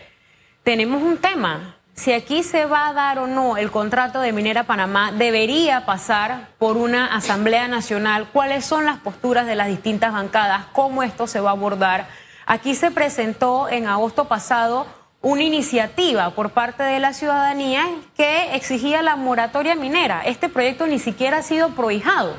Tenemos 0.64 1.04
un 1.04 1.18
tema. 1.18 1.75
Si 1.96 2.12
aquí 2.12 2.44
se 2.44 2.66
va 2.66 2.90
a 2.90 2.94
dar 2.94 3.20
o 3.20 3.26
no 3.26 3.56
el 3.56 3.72
contrato 3.72 4.20
de 4.20 4.34
Minera 4.34 4.66
Panamá, 4.66 5.14
debería 5.14 5.86
pasar 5.86 6.50
por 6.58 6.76
una 6.76 7.16
Asamblea 7.16 7.70
Nacional. 7.70 8.28
¿Cuáles 8.34 8.66
son 8.66 8.86
las 8.86 8.98
posturas 8.98 9.48
de 9.48 9.56
las 9.56 9.70
distintas 9.70 10.12
bancadas? 10.12 10.66
¿Cómo 10.74 11.04
esto 11.04 11.26
se 11.26 11.40
va 11.40 11.52
a 11.52 11.54
abordar? 11.54 12.08
Aquí 12.46 12.76
se 12.76 12.92
presentó 12.92 13.70
en 13.70 13.88
agosto 13.88 14.26
pasado 14.26 14.86
una 15.22 15.44
iniciativa 15.44 16.32
por 16.32 16.50
parte 16.50 16.84
de 16.84 17.00
la 17.00 17.14
ciudadanía 17.14 17.86
que 18.16 18.56
exigía 18.56 19.02
la 19.02 19.16
moratoria 19.16 19.74
minera. 19.74 20.22
Este 20.26 20.50
proyecto 20.50 20.88
ni 20.88 21.00
siquiera 21.00 21.38
ha 21.38 21.44
sido 21.44 21.70
prohijado. 21.70 22.36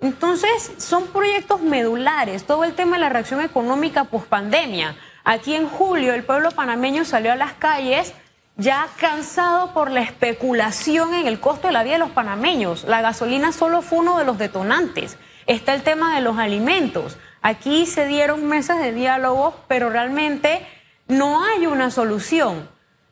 Entonces, 0.00 0.72
son 0.78 1.06
proyectos 1.06 1.60
medulares, 1.62 2.44
todo 2.44 2.64
el 2.64 2.74
tema 2.74 2.96
de 2.96 3.02
la 3.02 3.08
reacción 3.10 3.40
económica 3.42 4.04
post-pandemia. 4.04 4.96
Aquí 5.24 5.54
en 5.54 5.68
julio 5.68 6.14
el 6.14 6.24
pueblo 6.24 6.50
panameño 6.50 7.04
salió 7.04 7.32
a 7.32 7.36
las 7.36 7.52
calles 7.52 8.12
ya 8.58 8.88
cansado 8.98 9.72
por 9.72 9.90
la 9.90 10.02
especulación 10.02 11.14
en 11.14 11.28
el 11.28 11.38
costo 11.38 11.68
de 11.68 11.72
la 11.72 11.84
vida 11.84 11.94
de 11.94 12.00
los 12.00 12.10
panameños. 12.10 12.84
La 12.84 13.00
gasolina 13.00 13.52
solo 13.52 13.82
fue 13.82 14.00
uno 14.00 14.18
de 14.18 14.24
los 14.24 14.36
detonantes. 14.36 15.16
Está 15.46 15.74
el 15.74 15.82
tema 15.82 16.16
de 16.16 16.20
los 16.20 16.38
alimentos. 16.38 17.16
Aquí 17.40 17.86
se 17.86 18.06
dieron 18.06 18.44
mesas 18.46 18.80
de 18.80 18.92
diálogo, 18.92 19.54
pero 19.68 19.90
realmente 19.90 20.66
no 21.06 21.42
hay 21.44 21.66
una 21.66 21.92
solución. 21.92 22.68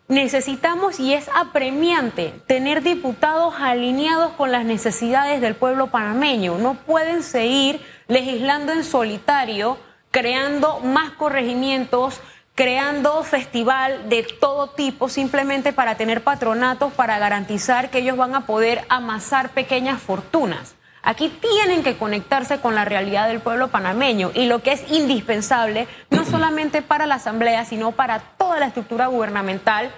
Necesitamos, 0.08 0.98
y 0.98 1.14
es 1.14 1.30
apremiante, 1.34 2.34
tener 2.48 2.82
diputados 2.82 3.54
alineados 3.58 4.32
con 4.32 4.50
las 4.50 4.64
necesidades 4.64 5.40
del 5.40 5.54
pueblo 5.54 5.88
panameño. 5.88 6.58
No 6.58 6.74
pueden 6.74 7.22
seguir 7.22 7.80
legislando 8.08 8.72
en 8.72 8.82
solitario, 8.82 9.78
creando 10.10 10.80
más 10.80 11.10
corregimientos, 11.12 12.20
creando 12.56 13.22
festival 13.22 14.08
de 14.08 14.22
todo 14.22 14.70
tipo 14.70 15.10
simplemente 15.10 15.74
para 15.74 15.96
tener 15.96 16.24
patronatos, 16.24 16.90
para 16.94 17.18
garantizar 17.18 17.90
que 17.90 17.98
ellos 17.98 18.16
van 18.16 18.34
a 18.34 18.46
poder 18.46 18.82
amasar 18.88 19.50
pequeñas 19.50 20.00
fortunas. 20.00 20.74
Aquí 21.02 21.28
tienen 21.28 21.82
que 21.84 21.98
conectarse 21.98 22.58
con 22.58 22.74
la 22.74 22.86
realidad 22.86 23.28
del 23.28 23.40
pueblo 23.40 23.68
panameño 23.68 24.32
y 24.34 24.46
lo 24.46 24.62
que 24.62 24.72
es 24.72 24.90
indispensable, 24.90 25.86
no 26.10 26.24
solamente 26.24 26.80
para 26.80 27.06
la 27.06 27.16
Asamblea, 27.16 27.66
sino 27.66 27.92
para 27.92 28.20
toda 28.20 28.58
la 28.58 28.66
estructura 28.66 29.06
gubernamental, 29.08 29.92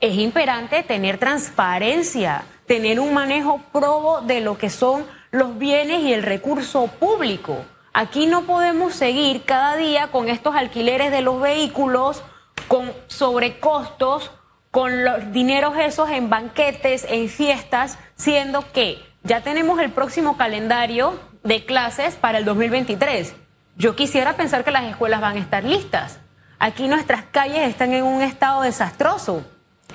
es 0.00 0.16
imperante 0.16 0.82
tener 0.82 1.18
transparencia, 1.18 2.42
tener 2.66 2.98
un 2.98 3.14
manejo 3.14 3.62
probo 3.72 4.22
de 4.22 4.40
lo 4.40 4.58
que 4.58 4.70
son 4.70 5.06
los 5.30 5.56
bienes 5.56 6.02
y 6.02 6.12
el 6.12 6.24
recurso 6.24 6.88
público. 6.88 7.64
Aquí 7.94 8.26
no 8.26 8.42
podemos 8.42 8.94
seguir 8.94 9.44
cada 9.44 9.76
día 9.76 10.08
con 10.08 10.30
estos 10.30 10.54
alquileres 10.54 11.10
de 11.10 11.20
los 11.20 11.40
vehículos, 11.40 12.22
con 12.66 12.90
sobrecostos, 13.06 14.30
con 14.70 15.04
los 15.04 15.30
dineros 15.32 15.76
esos 15.76 16.08
en 16.08 16.30
banquetes, 16.30 17.04
en 17.06 17.28
fiestas, 17.28 17.98
siendo 18.16 18.64
que 18.72 18.98
ya 19.24 19.42
tenemos 19.42 19.78
el 19.78 19.90
próximo 19.90 20.38
calendario 20.38 21.20
de 21.42 21.66
clases 21.66 22.14
para 22.14 22.38
el 22.38 22.46
2023. 22.46 23.34
Yo 23.76 23.94
quisiera 23.94 24.36
pensar 24.36 24.64
que 24.64 24.70
las 24.70 24.84
escuelas 24.84 25.20
van 25.20 25.36
a 25.36 25.40
estar 25.40 25.62
listas. 25.62 26.18
Aquí 26.58 26.88
nuestras 26.88 27.24
calles 27.24 27.68
están 27.68 27.92
en 27.92 28.04
un 28.04 28.22
estado 28.22 28.62
desastroso. 28.62 29.44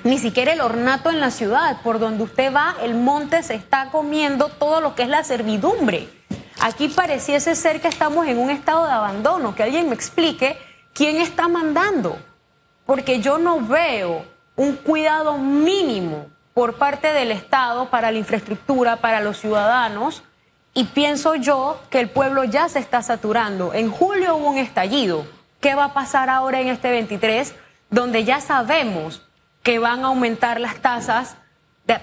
Ni 0.04 0.18
siquiera 0.18 0.52
el 0.52 0.60
ornato 0.60 1.10
en 1.10 1.18
la 1.18 1.32
ciudad, 1.32 1.80
por 1.82 1.98
donde 1.98 2.22
usted 2.22 2.54
va, 2.54 2.76
el 2.80 2.94
monte 2.94 3.42
se 3.42 3.56
está 3.56 3.90
comiendo 3.90 4.50
todo 4.50 4.80
lo 4.80 4.94
que 4.94 5.02
es 5.02 5.08
la 5.08 5.24
servidumbre. 5.24 6.17
Aquí 6.60 6.88
pareciese 6.88 7.54
ser 7.54 7.80
que 7.80 7.88
estamos 7.88 8.26
en 8.26 8.38
un 8.38 8.50
estado 8.50 8.86
de 8.86 8.92
abandono, 8.92 9.54
que 9.54 9.62
alguien 9.62 9.88
me 9.88 9.94
explique 9.94 10.58
quién 10.92 11.18
está 11.18 11.46
mandando, 11.46 12.18
porque 12.84 13.20
yo 13.20 13.38
no 13.38 13.60
veo 13.60 14.24
un 14.56 14.74
cuidado 14.74 15.38
mínimo 15.38 16.26
por 16.54 16.74
parte 16.74 17.12
del 17.12 17.30
Estado 17.30 17.88
para 17.90 18.10
la 18.10 18.18
infraestructura, 18.18 18.96
para 18.96 19.20
los 19.20 19.38
ciudadanos, 19.38 20.24
y 20.74 20.84
pienso 20.84 21.36
yo 21.36 21.80
que 21.90 22.00
el 22.00 22.10
pueblo 22.10 22.42
ya 22.42 22.68
se 22.68 22.80
está 22.80 23.02
saturando. 23.02 23.72
En 23.72 23.90
julio 23.90 24.36
hubo 24.36 24.50
un 24.50 24.58
estallido. 24.58 25.24
¿Qué 25.60 25.74
va 25.74 25.86
a 25.86 25.94
pasar 25.94 26.28
ahora 26.28 26.60
en 26.60 26.68
este 26.68 26.90
23? 26.90 27.54
Donde 27.90 28.24
ya 28.24 28.40
sabemos 28.40 29.22
que 29.62 29.78
van 29.78 30.04
a 30.04 30.08
aumentar 30.08 30.60
las 30.60 30.76
tasas 30.76 31.36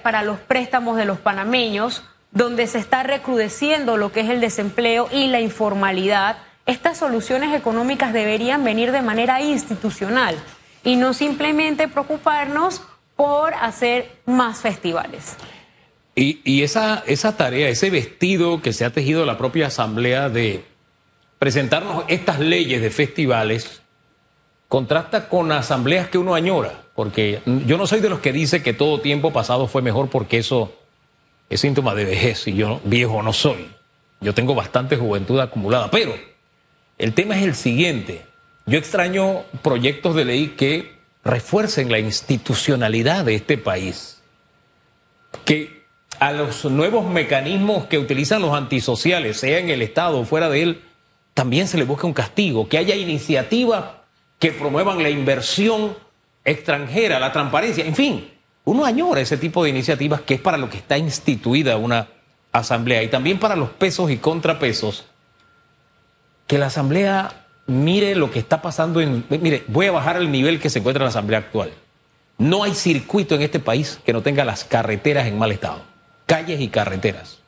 para 0.02 0.22
los 0.22 0.38
préstamos 0.40 0.96
de 0.96 1.04
los 1.04 1.18
panameños, 1.18 2.02
donde 2.36 2.66
se 2.66 2.78
está 2.78 3.02
recrudeciendo 3.02 3.96
lo 3.96 4.12
que 4.12 4.20
es 4.20 4.28
el 4.28 4.42
desempleo 4.42 5.08
y 5.10 5.28
la 5.28 5.40
informalidad. 5.40 6.36
Estas 6.66 6.98
soluciones 6.98 7.54
económicas 7.54 8.12
deberían 8.12 8.62
venir 8.62 8.92
de 8.92 9.00
manera 9.00 9.40
institucional 9.40 10.36
y 10.84 10.96
no 10.96 11.14
simplemente 11.14 11.88
preocuparnos 11.88 12.82
por 13.16 13.54
hacer 13.54 14.10
más 14.26 14.60
festivales. 14.60 15.36
Y, 16.14 16.62
esa, 16.62 17.02
esa 17.06 17.38
tarea, 17.38 17.70
ese 17.70 17.88
vestido 17.88 18.60
que 18.60 18.74
se 18.74 18.84
ha 18.84 18.90
tejido 18.90 19.24
la 19.24 19.38
propia 19.38 19.68
Asamblea 19.68 20.28
de 20.28 20.62
presentarnos 21.38 22.04
estas 22.08 22.38
leyes 22.38 22.82
de 22.82 22.90
festivales, 22.90 23.80
contrasta 24.68 25.30
con 25.30 25.52
asambleas 25.52 26.08
que 26.08 26.18
uno 26.18 26.34
añora, 26.34 26.84
porque 26.94 27.40
yo 27.66 27.78
no 27.78 27.86
soy 27.86 28.00
de 28.00 28.10
los 28.10 28.20
que 28.20 28.32
dice 28.32 28.62
que 28.62 28.74
todo 28.74 29.00
tiempo 29.00 29.32
pasado 29.32 29.68
fue 29.68 29.80
mejor 29.80 30.08
porque 30.08 30.38
eso 30.38 30.74
es 31.48 31.60
síntoma 31.60 31.94
de 31.94 32.04
vejez 32.04 32.46
y 32.48 32.54
yo 32.54 32.80
viejo 32.84 33.22
no 33.22 33.32
soy. 33.32 33.68
Yo 34.20 34.34
tengo 34.34 34.54
bastante 34.54 34.96
juventud 34.96 35.38
acumulada, 35.40 35.90
pero 35.90 36.14
el 36.98 37.12
tema 37.12 37.36
es 37.36 37.44
el 37.44 37.54
siguiente. 37.54 38.24
Yo 38.66 38.78
extraño 38.78 39.42
proyectos 39.62 40.14
de 40.16 40.24
ley 40.24 40.54
que 40.56 40.96
refuercen 41.22 41.90
la 41.90 41.98
institucionalidad 41.98 43.24
de 43.24 43.34
este 43.34 43.58
país, 43.58 44.22
que 45.44 45.84
a 46.18 46.32
los 46.32 46.64
nuevos 46.64 47.08
mecanismos 47.08 47.86
que 47.86 47.98
utilizan 47.98 48.42
los 48.42 48.54
antisociales, 48.54 49.38
sea 49.38 49.58
en 49.58 49.70
el 49.70 49.82
Estado 49.82 50.18
o 50.18 50.24
fuera 50.24 50.48
de 50.48 50.62
él, 50.62 50.82
también 51.34 51.68
se 51.68 51.76
le 51.76 51.84
busque 51.84 52.06
un 52.06 52.14
castigo, 52.14 52.68
que 52.68 52.78
haya 52.78 52.94
iniciativas 52.94 53.84
que 54.38 54.52
promuevan 54.52 55.02
la 55.02 55.10
inversión 55.10 55.96
extranjera, 56.44 57.20
la 57.20 57.32
transparencia, 57.32 57.84
en 57.84 57.94
fin, 57.94 58.30
uno 58.66 58.84
añora 58.84 59.20
ese 59.20 59.36
tipo 59.36 59.62
de 59.62 59.70
iniciativas 59.70 60.20
que 60.22 60.34
es 60.34 60.40
para 60.40 60.58
lo 60.58 60.68
que 60.68 60.76
está 60.76 60.98
instituida 60.98 61.76
una 61.76 62.08
asamblea 62.52 63.02
y 63.02 63.08
también 63.08 63.38
para 63.38 63.54
los 63.54 63.70
pesos 63.70 64.10
y 64.10 64.16
contrapesos, 64.18 65.06
que 66.48 66.58
la 66.58 66.66
asamblea 66.66 67.46
mire 67.66 68.16
lo 68.16 68.30
que 68.30 68.40
está 68.40 68.62
pasando 68.62 69.00
en... 69.00 69.24
Mire, 69.28 69.64
voy 69.68 69.86
a 69.86 69.92
bajar 69.92 70.16
el 70.16 70.32
nivel 70.32 70.60
que 70.60 70.68
se 70.68 70.80
encuentra 70.80 71.02
en 71.02 71.06
la 71.06 71.10
asamblea 71.10 71.38
actual. 71.38 71.72
No 72.38 72.64
hay 72.64 72.74
circuito 72.74 73.36
en 73.36 73.42
este 73.42 73.60
país 73.60 74.00
que 74.04 74.12
no 74.12 74.22
tenga 74.22 74.44
las 74.44 74.64
carreteras 74.64 75.26
en 75.26 75.38
mal 75.38 75.52
estado, 75.52 75.82
calles 76.26 76.60
y 76.60 76.68
carreteras. 76.68 77.38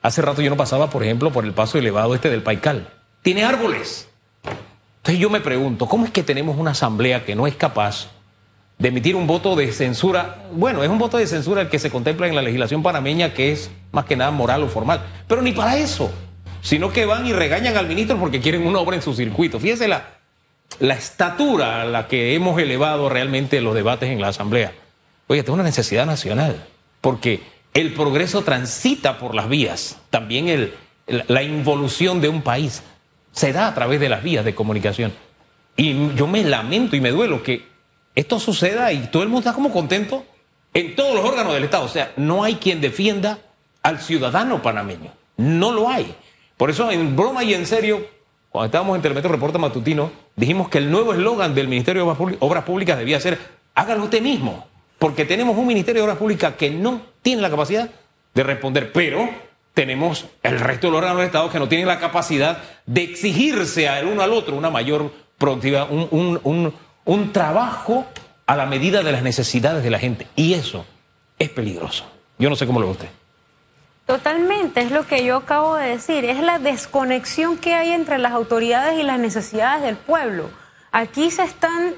Hace 0.00 0.22
rato 0.22 0.42
yo 0.42 0.50
no 0.50 0.56
pasaba, 0.56 0.90
por 0.90 1.02
ejemplo, 1.02 1.32
por 1.32 1.44
el 1.44 1.52
paso 1.52 1.76
elevado 1.76 2.14
este 2.14 2.30
del 2.30 2.42
Paical. 2.42 2.88
Tiene 3.22 3.44
árboles. 3.44 4.08
Entonces 4.98 5.20
yo 5.20 5.28
me 5.28 5.40
pregunto, 5.40 5.86
¿cómo 5.86 6.04
es 6.04 6.12
que 6.12 6.22
tenemos 6.22 6.56
una 6.56 6.70
asamblea 6.70 7.24
que 7.24 7.34
no 7.34 7.48
es 7.48 7.56
capaz 7.56 8.10
de 8.82 8.88
emitir 8.88 9.16
un 9.16 9.26
voto 9.26 9.56
de 9.56 9.72
censura? 9.72 10.44
Bueno, 10.52 10.82
es 10.82 10.90
un 10.90 10.98
voto 10.98 11.16
de 11.16 11.26
censura 11.26 11.62
el 11.62 11.68
que 11.68 11.78
se 11.78 11.90
contempla 11.90 12.26
en 12.26 12.34
la 12.34 12.42
legislación 12.42 12.82
panameña 12.82 13.32
que 13.32 13.52
es 13.52 13.70
más 13.92 14.04
que 14.04 14.16
nada 14.16 14.30
moral 14.30 14.62
o 14.64 14.68
formal, 14.68 15.00
pero 15.26 15.40
ni 15.40 15.52
para 15.52 15.78
eso 15.78 16.12
sino 16.62 16.92
que 16.92 17.04
van 17.04 17.26
y 17.26 17.32
regañan 17.32 17.76
al 17.76 17.88
ministro 17.88 18.18
porque 18.18 18.40
quieren 18.40 18.66
una 18.66 18.78
obra 18.78 18.96
en 18.96 19.02
su 19.02 19.12
circuito. 19.12 19.58
Fíjese 19.58 19.88
la, 19.88 20.14
la 20.78 20.94
estatura 20.94 21.82
a 21.82 21.84
la 21.84 22.08
que 22.08 22.34
hemos 22.34 22.58
elevado 22.60 23.08
realmente 23.08 23.60
los 23.60 23.74
debates 23.74 24.08
en 24.08 24.20
la 24.20 24.28
Asamblea. 24.28 24.72
Oye, 25.26 25.40
es 25.40 25.48
una 25.48 25.64
necesidad 25.64 26.06
nacional, 26.06 26.64
porque 27.00 27.40
el 27.74 27.92
progreso 27.92 28.42
transita 28.42 29.18
por 29.18 29.34
las 29.34 29.48
vías, 29.48 29.98
también 30.10 30.72
la 31.06 31.42
involución 31.42 32.20
de 32.20 32.28
un 32.28 32.42
país 32.42 32.82
se 33.32 33.52
da 33.52 33.66
a 33.66 33.74
través 33.74 33.98
de 33.98 34.08
las 34.08 34.22
vías 34.22 34.44
de 34.44 34.54
comunicación. 34.54 35.12
Y 35.76 36.14
yo 36.14 36.26
me 36.26 36.44
lamento 36.44 36.96
y 36.96 37.00
me 37.00 37.10
duelo 37.10 37.42
que 37.42 37.71
esto 38.14 38.38
suceda 38.38 38.92
y 38.92 39.06
todo 39.06 39.22
el 39.22 39.28
mundo 39.28 39.40
está 39.40 39.54
como 39.54 39.72
contento 39.72 40.24
en 40.74 40.94
todos 40.94 41.14
los 41.14 41.24
órganos 41.24 41.54
del 41.54 41.64
Estado. 41.64 41.84
O 41.84 41.88
sea, 41.88 42.12
no 42.16 42.44
hay 42.44 42.56
quien 42.56 42.80
defienda 42.80 43.38
al 43.82 44.00
ciudadano 44.00 44.62
panameño. 44.62 45.12
No 45.36 45.72
lo 45.72 45.88
hay. 45.88 46.14
Por 46.56 46.70
eso, 46.70 46.90
en 46.90 47.16
broma 47.16 47.42
y 47.44 47.54
en 47.54 47.66
serio, 47.66 48.06
cuando 48.50 48.66
estábamos 48.66 48.96
en 48.96 49.02
Telemetro 49.02 49.30
Reporte 49.30 49.58
Matutino, 49.58 50.12
dijimos 50.36 50.68
que 50.68 50.78
el 50.78 50.90
nuevo 50.90 51.12
eslogan 51.12 51.54
del 51.54 51.68
Ministerio 51.68 52.04
de 52.04 52.36
Obras 52.40 52.64
Públicas 52.64 52.98
debía 52.98 53.18
ser, 53.18 53.38
hágalo 53.74 54.04
usted 54.04 54.22
mismo, 54.22 54.66
porque 54.98 55.24
tenemos 55.24 55.56
un 55.56 55.66
Ministerio 55.66 56.02
de 56.02 56.04
Obras 56.04 56.18
Públicas 56.18 56.54
que 56.56 56.70
no 56.70 57.00
tiene 57.22 57.42
la 57.42 57.50
capacidad 57.50 57.90
de 58.34 58.42
responder, 58.42 58.92
pero 58.92 59.28
tenemos 59.74 60.26
el 60.42 60.60
resto 60.60 60.86
de 60.86 60.90
los 60.92 60.98
órganos 60.98 61.18
del 61.18 61.26
Estado 61.26 61.50
que 61.50 61.58
no 61.58 61.68
tienen 61.68 61.88
la 61.88 61.98
capacidad 61.98 62.58
de 62.86 63.02
exigirse 63.02 63.88
al 63.88 64.06
uno 64.06 64.22
al 64.22 64.32
otro 64.32 64.54
una 64.54 64.70
mayor 64.70 65.10
productividad, 65.38 65.90
un, 65.90 66.38
un 66.44 66.72
trabajo 67.32 68.06
a 68.46 68.56
la 68.56 68.66
medida 68.66 69.02
de 69.02 69.12
las 69.12 69.22
necesidades 69.22 69.82
de 69.82 69.90
la 69.90 69.98
gente. 69.98 70.26
Y 70.36 70.54
eso 70.54 70.84
es 71.38 71.48
peligroso. 71.50 72.04
Yo 72.38 72.50
no 72.50 72.56
sé 72.56 72.66
cómo 72.66 72.80
lo 72.80 72.86
ve 72.86 72.92
usted. 72.92 73.08
Totalmente, 74.06 74.80
es 74.80 74.90
lo 74.90 75.06
que 75.06 75.24
yo 75.24 75.36
acabo 75.36 75.76
de 75.76 75.90
decir, 75.90 76.24
es 76.24 76.40
la 76.40 76.58
desconexión 76.58 77.56
que 77.56 77.74
hay 77.74 77.92
entre 77.92 78.18
las 78.18 78.32
autoridades 78.32 78.98
y 78.98 79.04
las 79.04 79.18
necesidades 79.18 79.82
del 79.82 79.96
pueblo. 79.96 80.50
Aquí 80.90 81.30
se 81.30 81.44
están 81.44 81.94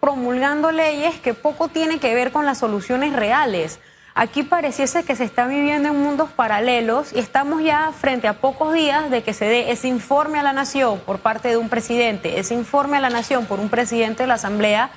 promulgando 0.00 0.72
leyes 0.72 1.20
que 1.20 1.34
poco 1.34 1.68
tienen 1.68 2.00
que 2.00 2.14
ver 2.14 2.32
con 2.32 2.46
las 2.46 2.58
soluciones 2.58 3.12
reales. 3.12 3.80
Aquí 4.14 4.42
pareciese 4.42 5.04
que 5.04 5.16
se 5.16 5.24
está 5.24 5.46
viviendo 5.46 5.88
en 5.88 5.98
mundos 5.98 6.30
paralelos 6.30 7.12
y 7.14 7.18
estamos 7.18 7.62
ya 7.62 7.92
frente 7.98 8.28
a 8.28 8.34
pocos 8.34 8.74
días 8.74 9.10
de 9.10 9.22
que 9.22 9.32
se 9.32 9.46
dé 9.46 9.70
ese 9.70 9.88
informe 9.88 10.38
a 10.38 10.42
la 10.42 10.52
nación 10.52 11.00
por 11.00 11.20
parte 11.20 11.48
de 11.48 11.56
un 11.56 11.70
presidente, 11.70 12.38
ese 12.38 12.54
informe 12.54 12.98
a 12.98 13.00
la 13.00 13.08
nación 13.08 13.46
por 13.46 13.58
un 13.58 13.70
presidente 13.70 14.24
de 14.24 14.26
la 14.26 14.34
Asamblea. 14.34 14.90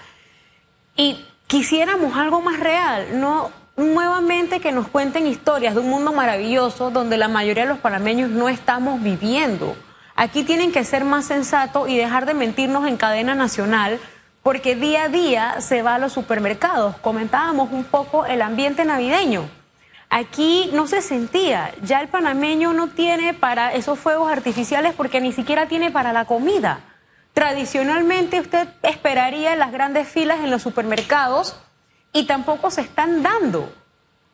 Y 0.98 1.26
quisiéramos 1.48 2.18
algo 2.18 2.42
más 2.42 2.60
real, 2.60 3.20
no 3.20 3.52
nuevamente 3.78 4.60
que 4.60 4.74
nos 4.74 4.88
cuenten 4.88 5.28
historias 5.28 5.76
de 5.76 5.82
un 5.82 5.90
mundo 5.90 6.12
maravilloso 6.12 6.92
donde 6.92 7.18
la 7.18 7.28
mayoría 7.30 7.64
de 7.64 7.70
los 7.70 7.80
panameños 7.80 8.30
no 8.30 8.50
estamos 8.50 9.02
viviendo. 9.02 9.78
Aquí 10.18 10.44
tienen 10.44 10.72
que 10.72 10.84
ser 10.84 11.06
más 11.06 11.26
sensatos 11.26 11.88
y 11.90 11.98
dejar 11.98 12.26
de 12.26 12.34
mentirnos 12.34 12.88
en 12.88 12.98
cadena 12.98 13.36
nacional 13.36 14.00
porque 14.46 14.76
día 14.76 15.06
a 15.06 15.10
día 15.10 15.56
se 15.60 15.82
va 15.82 15.96
a 15.96 15.98
los 15.98 16.14
supermercados. 16.14 16.98
Comentábamos 16.98 17.72
un 17.72 17.84
poco 17.84 18.28
el 18.28 18.44
ambiente 18.44 18.86
navideño. 18.86 19.50
Aquí 20.12 20.70
no 20.72 20.86
se 20.86 21.02
sentía, 21.02 21.74
ya 21.82 22.00
el 22.00 22.10
panameño 22.10 22.72
no 22.72 22.90
tiene 22.90 23.34
para 23.34 23.74
esos 23.74 23.98
fuegos 23.98 24.32
artificiales 24.32 24.94
porque 24.96 25.20
ni 25.20 25.34
siquiera 25.34 25.66
tiene 25.68 25.90
para 25.90 26.14
la 26.14 26.26
comida. 26.26 26.82
Tradicionalmente 27.34 28.40
usted 28.40 28.68
esperaría 28.84 29.56
las 29.56 29.72
grandes 29.72 30.08
filas 30.08 30.42
en 30.42 30.52
los 30.52 30.62
supermercados 30.62 31.60
y 32.14 32.28
tampoco 32.28 32.70
se 32.70 32.82
están 32.82 33.24
dando. 33.24 33.74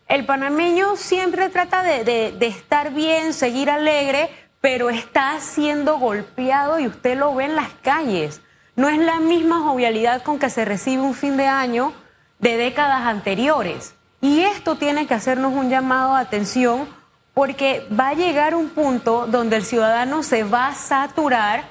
El 0.10 0.26
panameño 0.26 0.98
siempre 0.98 1.48
trata 1.48 1.84
de, 1.84 2.36
estar 2.42 2.92
bien, 2.92 3.34
seguir 3.34 3.70
alegre, 3.70 4.30
pero 4.60 4.90
está 4.90 5.40
siendo 5.40 6.00
golpeado 6.00 6.82
y 6.82 6.88
usted 6.88 7.18
lo 7.18 7.34
ve 7.34 7.46
en 7.46 7.56
las 7.56 7.70
calles. 7.82 8.42
No 8.76 8.90
es 8.90 9.00
la 9.00 9.20
misma 9.20 9.62
jovialidad 9.62 10.24
con 10.24 10.40
que 10.40 10.50
se 10.50 10.66
recibe 10.66 11.02
un 11.02 11.14
fin 11.14 11.38
de 11.38 11.48
año 11.48 11.94
de 12.40 12.58
décadas 12.58 13.02
anteriores. 13.02 13.96
Y 14.22 14.42
esto 14.42 14.76
tiene 14.76 15.08
que 15.08 15.14
hacernos 15.14 15.54
un 15.54 15.70
llamado 15.70 16.16
de 16.16 16.22
atención 16.22 16.88
porque 17.34 17.88
va 17.98 18.10
a 18.10 18.14
llegar 18.14 18.56
un 18.56 18.70
punto 18.70 19.26
donde 19.28 19.58
el 19.58 19.66
ciudadano 19.66 20.24
se 20.24 20.44
va 20.44 20.68
a 20.68 20.76
saturar 20.76 21.64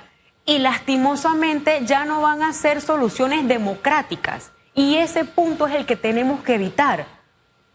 y 0.45 0.59
lastimosamente 0.59 1.85
ya 1.85 2.05
no 2.05 2.23
van 2.23 2.43
a 2.43 2.53
ser 2.53 2.81
soluciones 2.81 3.47
democráticas. 3.47 4.53
Y 4.75 4.97
ese 4.97 5.25
punto 5.25 5.67
es 5.67 5.75
el 5.75 5.87
que 5.87 5.97
tenemos 5.97 6.43
que 6.43 6.55
evitar. 6.55 7.07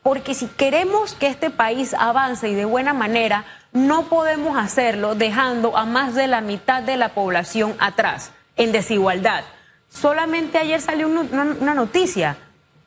Porque 0.03 0.33
si 0.33 0.47
queremos 0.47 1.13
que 1.13 1.27
este 1.27 1.49
país 1.49 1.93
avance 1.93 2.49
y 2.49 2.53
de 2.53 2.65
buena 2.65 2.93
manera, 2.93 3.45
no 3.71 4.03
podemos 4.03 4.57
hacerlo 4.57 5.15
dejando 5.15 5.77
a 5.77 5.85
más 5.85 6.15
de 6.15 6.27
la 6.27 6.41
mitad 6.41 6.83
de 6.83 6.97
la 6.97 7.09
población 7.09 7.75
atrás, 7.79 8.31
en 8.57 8.71
desigualdad. 8.71 9.43
Solamente 9.89 10.57
ayer 10.57 10.81
salió 10.81 11.07
una, 11.07 11.73
noticia. 11.73 12.37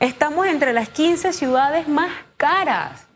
Estamos 0.01 0.47
entre 0.47 0.73
las 0.73 0.89
15 0.89 1.33
ciudades 1.33 1.89
más 1.89 2.13
caras 2.37 3.07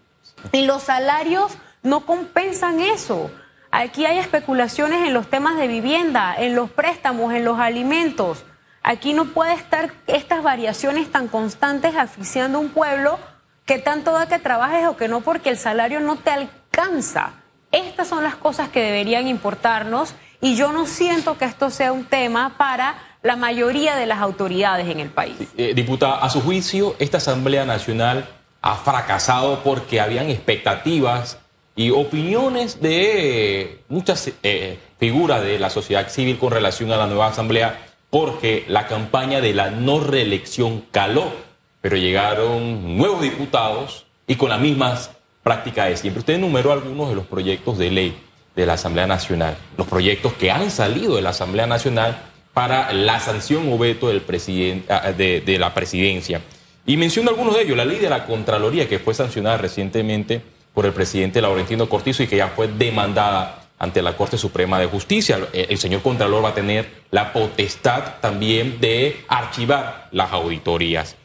y 0.50 0.64
los 0.64 0.84
salarios 0.84 1.52
no 1.82 2.06
compensan 2.06 2.80
eso. 2.80 3.30
Aquí 3.70 4.06
hay 4.06 4.18
especulaciones 4.18 5.06
en 5.06 5.14
los 5.14 5.28
temas 5.28 5.56
de 5.56 5.66
vivienda, 5.66 6.34
en 6.36 6.54
los 6.54 6.70
préstamos, 6.70 7.32
en 7.34 7.44
los 7.44 7.58
alimentos. 7.58 8.44
Aquí 8.82 9.14
no 9.14 9.26
puede 9.26 9.54
estar 9.54 9.92
estas 10.06 10.42
variaciones 10.42 11.10
tan 11.10 11.28
constantes 11.28 11.94
asfixiando 11.96 12.58
un 12.58 12.70
pueblo 12.70 13.18
que 13.64 13.78
tanto 13.78 14.12
da 14.12 14.26
que 14.26 14.38
trabajes 14.38 14.86
o 14.86 14.96
que 14.96 15.08
no 15.08 15.20
porque 15.20 15.50
el 15.50 15.56
salario 15.56 16.00
no 16.00 16.16
te 16.16 16.30
alcanza. 16.30 17.34
Estas 17.70 18.08
son 18.08 18.24
las 18.24 18.34
cosas 18.34 18.68
que 18.68 18.82
deberían 18.82 19.28
importarnos 19.28 20.14
y 20.42 20.56
yo 20.56 20.72
no 20.72 20.86
siento 20.86 21.38
que 21.38 21.44
esto 21.44 21.70
sea 21.70 21.92
un 21.92 22.04
tema 22.04 22.56
para 22.58 22.96
la 23.22 23.36
mayoría 23.36 23.94
de 23.94 24.06
las 24.06 24.18
autoridades 24.18 24.88
en 24.88 24.98
el 24.98 25.08
país. 25.08 25.36
Eh, 25.56 25.72
diputada, 25.72 26.16
a 26.18 26.28
su 26.28 26.40
juicio, 26.40 26.96
esta 26.98 27.18
Asamblea 27.18 27.64
Nacional 27.64 28.28
ha 28.60 28.74
fracasado 28.74 29.60
porque 29.60 30.00
habían 30.00 30.28
expectativas 30.28 31.38
y 31.76 31.90
opiniones 31.90 32.82
de 32.82 33.82
muchas 33.88 34.32
eh, 34.42 34.78
figuras 34.98 35.42
de 35.42 35.60
la 35.60 35.70
sociedad 35.70 36.08
civil 36.08 36.38
con 36.38 36.50
relación 36.50 36.90
a 36.90 36.96
la 36.96 37.06
nueva 37.06 37.28
Asamblea, 37.28 37.80
porque 38.10 38.64
la 38.66 38.88
campaña 38.88 39.40
de 39.40 39.54
la 39.54 39.70
no 39.70 40.00
reelección 40.00 40.84
caló, 40.90 41.32
pero 41.80 41.96
llegaron 41.96 42.96
nuevos 42.96 43.22
diputados 43.22 44.06
y 44.26 44.34
con 44.34 44.50
las 44.50 44.60
mismas 44.60 45.12
prácticas 45.44 45.88
de 45.88 45.96
siempre. 45.96 46.18
Usted 46.18 46.34
enumeró 46.34 46.72
algunos 46.72 47.10
de 47.10 47.14
los 47.14 47.26
proyectos 47.26 47.78
de 47.78 47.90
ley 47.92 48.18
de 48.54 48.66
la 48.66 48.74
Asamblea 48.74 49.06
Nacional, 49.06 49.56
los 49.76 49.86
proyectos 49.86 50.34
que 50.34 50.50
han 50.50 50.70
salido 50.70 51.16
de 51.16 51.22
la 51.22 51.30
Asamblea 51.30 51.66
Nacional 51.66 52.18
para 52.52 52.92
la 52.92 53.18
sanción 53.20 53.72
o 53.72 53.78
veto 53.78 54.08
del 54.08 54.20
presidente, 54.20 54.92
ah, 54.92 55.12
de, 55.12 55.40
de 55.40 55.58
la 55.58 55.72
presidencia. 55.72 56.42
Y 56.84 56.96
menciono 56.96 57.30
algunos 57.30 57.54
de 57.54 57.62
ellos, 57.62 57.76
la 57.76 57.84
ley 57.84 57.98
de 57.98 58.10
la 58.10 58.26
Contraloría 58.26 58.88
que 58.88 58.98
fue 58.98 59.14
sancionada 59.14 59.56
recientemente 59.56 60.42
por 60.74 60.84
el 60.84 60.92
presidente 60.92 61.40
Laurentino 61.40 61.88
Cortizo 61.88 62.22
y 62.22 62.26
que 62.26 62.36
ya 62.36 62.48
fue 62.48 62.68
demandada 62.68 63.62
ante 63.78 64.02
la 64.02 64.16
Corte 64.16 64.38
Suprema 64.38 64.78
de 64.78 64.86
Justicia. 64.86 65.40
El 65.52 65.78
señor 65.78 66.02
Contralor 66.02 66.44
va 66.44 66.50
a 66.50 66.54
tener 66.54 66.88
la 67.10 67.32
potestad 67.32 68.14
también 68.20 68.80
de 68.80 69.24
archivar 69.28 70.08
las 70.12 70.32
auditorías. 70.32 71.16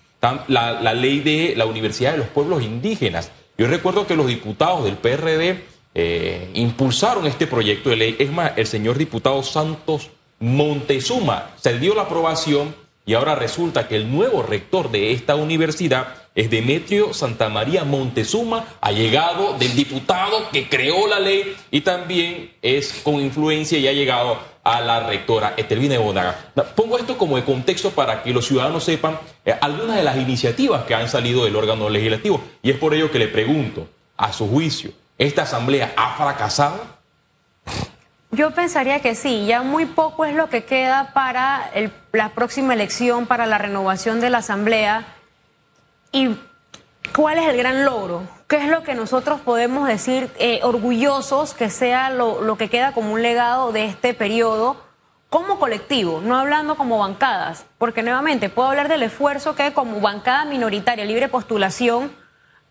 La, 0.48 0.82
la 0.82 0.94
ley 0.94 1.20
de 1.20 1.54
la 1.56 1.66
Universidad 1.66 2.13
de 2.13 2.18
los 2.18 2.28
Pueblos 2.28 2.63
Indígenas. 2.63 3.32
Yo 3.58 3.68
recuerdo 3.68 4.08
que 4.08 4.16
los 4.16 4.28
diputados 4.28 4.86
del 4.86 4.98
PRD 4.98 5.63
eh, 6.00 6.52
impulsaron 6.54 7.26
este 7.26 7.48
proyecto 7.48 7.90
de 7.90 7.96
ley. 7.96 8.16
Es 8.20 8.32
más, 8.32 8.52
el 8.56 8.68
señor 8.68 9.00
diputado 9.00 9.42
Santos 9.42 10.12
Montezuma 10.40 11.50
se 11.60 11.80
dio 11.80 11.96
la 11.96 12.04
aprobación 12.04 12.76
y 13.04 13.16
ahora 13.16 13.34
resulta 13.34 13.88
que 13.88 13.96
el 13.96 14.12
nuevo 14.12 14.44
rector 14.44 14.92
de 14.92 15.12
esta 15.12 15.36
universidad 15.36 16.10
es 16.36 16.52
Demetrio 16.52 17.16
Santamaría 17.16 17.84
Montezuma, 17.84 18.64
llegado 18.92 19.58
del 19.58 19.76
diputado 19.76 20.52
que 20.52 20.70
creó 20.70 21.08
la 21.08 21.20
ley 21.20 21.56
y 21.72 21.82
también 21.82 22.52
es 22.62 23.02
con 23.04 23.16
influencia 23.16 23.80
y 23.80 23.88
ha 23.88 23.94
llegado 23.94 24.38
a 24.64 24.82
la 24.82 25.00
rectora 25.00 25.56
Etelvina 25.58 25.98
Bonaga. 25.98 26.52
Pongo 26.76 27.00
esto 27.00 27.18
como 27.18 27.38
de 27.38 27.44
contexto 27.44 27.90
para 27.90 28.22
que 28.22 28.34
los 28.34 28.46
ciudadanos 28.46 28.84
sepan 28.84 29.18
eh, 29.44 29.56
algunas 29.60 29.96
de 29.96 30.04
las 30.04 30.18
iniciativas 30.18 30.84
que 30.84 30.94
han 30.94 31.10
salido 31.10 31.44
del 31.44 31.56
órgano 31.56 31.90
legislativo 31.90 32.40
y 32.62 32.70
es 32.70 32.78
por 32.78 32.94
ello 32.94 33.10
que 33.10 33.18
le 33.18 33.30
pregunto, 33.30 33.88
a 34.16 34.34
su 34.34 34.48
juicio, 34.48 34.92
¿esta 35.17 35.43
asamblea 35.43 35.93
ha 35.95 36.15
fracasado? 36.15 36.97
Yo 38.32 38.51
pensaría 38.51 38.99
que 38.99 39.15
sí, 39.15 39.45
ya 39.45 39.62
muy 39.62 39.86
poco 39.86 40.25
es 40.25 40.36
lo 40.36 40.49
que 40.49 40.65
queda 40.65 41.13
para 41.13 41.71
la 42.12 42.30
próxima 42.30 42.73
elección, 42.73 43.25
para 43.25 43.45
la 43.45 43.58
renovación 43.58 44.19
de 44.19 44.30
la 44.30 44.39
Asamblea. 44.39 45.06
¿Y 46.12 46.36
cuál 47.15 47.38
es 47.38 47.47
el 47.47 47.58
gran 47.58 47.86
logro? 47.86 48.23
¿Qué 48.47 48.58
es 48.58 48.67
lo 48.67 48.84
que 48.84 48.95
nosotros 48.95 49.39
podemos 49.39 49.88
decir 49.88 50.30
eh, 50.39 50.60
orgullosos 50.63 51.53
que 51.53 51.69
sea 51.69 52.10
lo, 52.10 52.41
lo 52.41 52.58
que 52.58 52.69
queda 52.69 52.91
como 52.91 53.13
un 53.13 53.21
legado 53.21 53.71
de 53.71 53.86
este 53.86 54.13
periodo 54.13 54.77
como 55.30 55.58
colectivo, 55.58 56.21
no 56.21 56.38
hablando 56.38 56.75
como 56.75 56.99
bancadas? 56.99 57.65
Porque 57.77 58.03
nuevamente 58.03 58.49
puedo 58.49 58.69
hablar 58.69 58.89
del 58.89 59.03
esfuerzo 59.03 59.56
que 59.56 59.71
como 59.71 60.01
bancada 60.01 60.43
minoritaria, 60.45 61.06
libre 61.06 61.30
postulación, 61.30 62.12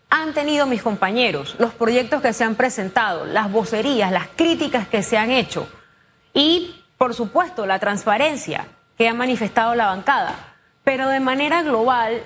han 0.09 0.33
tenido 0.33 0.65
mis 0.65 0.83
compañeros, 0.83 1.55
los 1.59 1.73
proyectos 1.73 2.21
que 2.21 2.33
se 2.33 2.43
han 2.43 2.55
presentado, 2.55 3.25
las 3.25 3.51
vocerías, 3.51 4.11
las 4.11 4.27
críticas 4.27 4.87
que 4.87 5.03
se 5.03 5.17
han 5.17 5.31
hecho 5.31 5.67
y, 6.33 6.83
por 6.97 7.13
supuesto, 7.13 7.65
la 7.65 7.79
transparencia 7.79 8.67
que 8.97 9.09
ha 9.09 9.13
manifestado 9.13 9.75
la 9.75 9.87
bancada. 9.87 10.55
Pero 10.83 11.09
de 11.09 11.19
manera 11.19 11.61
global, 11.61 12.23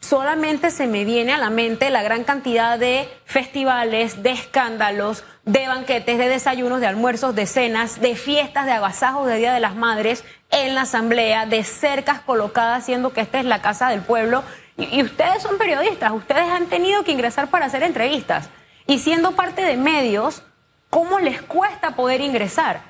solamente 0.00 0.70
se 0.70 0.86
me 0.86 1.04
viene 1.04 1.32
a 1.32 1.38
la 1.38 1.50
mente 1.50 1.90
la 1.90 2.02
gran 2.02 2.24
cantidad 2.24 2.78
de 2.78 3.08
festivales, 3.24 4.22
de 4.22 4.32
escándalos, 4.32 5.24
de 5.44 5.68
banquetes, 5.68 6.18
de 6.18 6.28
desayunos, 6.28 6.80
de 6.80 6.88
almuerzos, 6.88 7.34
de 7.34 7.46
cenas, 7.46 8.00
de 8.00 8.16
fiestas, 8.16 8.66
de 8.66 8.72
agasajos 8.72 9.26
de 9.28 9.36
Día 9.36 9.54
de 9.54 9.60
las 9.60 9.76
Madres 9.76 10.24
en 10.50 10.74
la 10.74 10.82
Asamblea, 10.82 11.46
de 11.46 11.62
cercas 11.64 12.20
colocadas, 12.20 12.84
siendo 12.84 13.12
que 13.12 13.20
esta 13.20 13.38
es 13.38 13.44
la 13.44 13.62
casa 13.62 13.88
del 13.88 14.00
pueblo 14.00 14.42
y, 14.76 15.02
ustedes 15.02 15.42
son 15.42 15.58
periodistas, 15.58 16.12
ustedes 16.12 16.48
han 16.48 16.66
tenido 16.66 17.04
que 17.04 17.12
ingresar 17.12 17.48
para 17.48 17.66
hacer 17.66 17.82
entrevistas. 17.82 18.48
Y 18.86 18.98
siendo 18.98 19.32
parte 19.32 19.62
de 19.62 19.76
medios, 19.76 20.42
¿cómo 20.90 21.18
les 21.20 21.40
cuesta 21.42 21.92
poder 21.92 22.20
ingresar? 22.20 22.82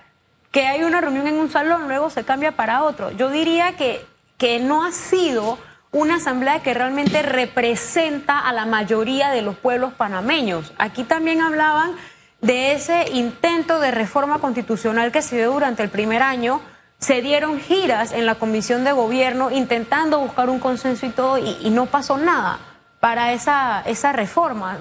Que 0.51 0.67
hay 0.67 0.83
una 0.83 1.01
reunión 1.01 1.27
en 1.27 1.39
un 1.39 1.51
salón, 1.51 1.89
luego 1.89 2.11
se 2.11 2.25
cambia 2.25 2.53
para 2.53 2.85
otro. 2.85 3.11
Yo 3.11 3.31
diría 3.31 3.77
que, 3.77 4.05
que 4.39 4.61
no 4.61 4.85
ha 4.85 4.93
sido 4.93 5.59
una 5.93 6.17
asamblea 6.17 6.61
que 6.61 6.75
realmente 6.75 7.23
representa 7.23 8.41
a 8.41 8.53
la 8.53 8.67
mayoría 8.67 9.31
de 9.31 9.43
los 9.43 9.57
pueblos 9.57 9.93
panameños. 9.95 10.73
Aquí 10.79 11.05
también 11.05 11.41
hablaban 11.41 11.93
de 12.41 12.73
ese 12.73 13.11
intento 13.13 13.79
de 13.79 13.91
reforma 13.91 14.39
constitucional 14.39 15.13
que 15.13 15.23
se 15.23 15.37
dio 15.37 15.53
durante 15.53 15.83
el 15.83 15.91
primer 15.91 16.23
año 16.23 16.61
se 17.05 17.21
dieron 17.21 17.61
giras 17.61 18.13
en 18.13 18.25
la 18.25 18.37
comisión 18.37 18.83
de 18.83 18.93
gobierno 18.93 19.51
intentando 19.51 20.21
buscar 20.21 20.49
un 20.49 20.59
consenso 20.59 21.05
y 21.05 21.11
todo, 21.11 21.37
y, 21.37 21.69
no 21.69 21.85
pasó 21.85 22.17
nada 22.17 22.59
para 22.99 23.35
esa, 23.35 23.83
esa 23.85 24.13
reforma. 24.13 24.79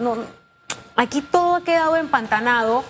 Aquí 0.95 1.19
todo 1.19 1.55
ha 1.55 1.63
quedado 1.65 1.97
empantanado. 1.97 2.86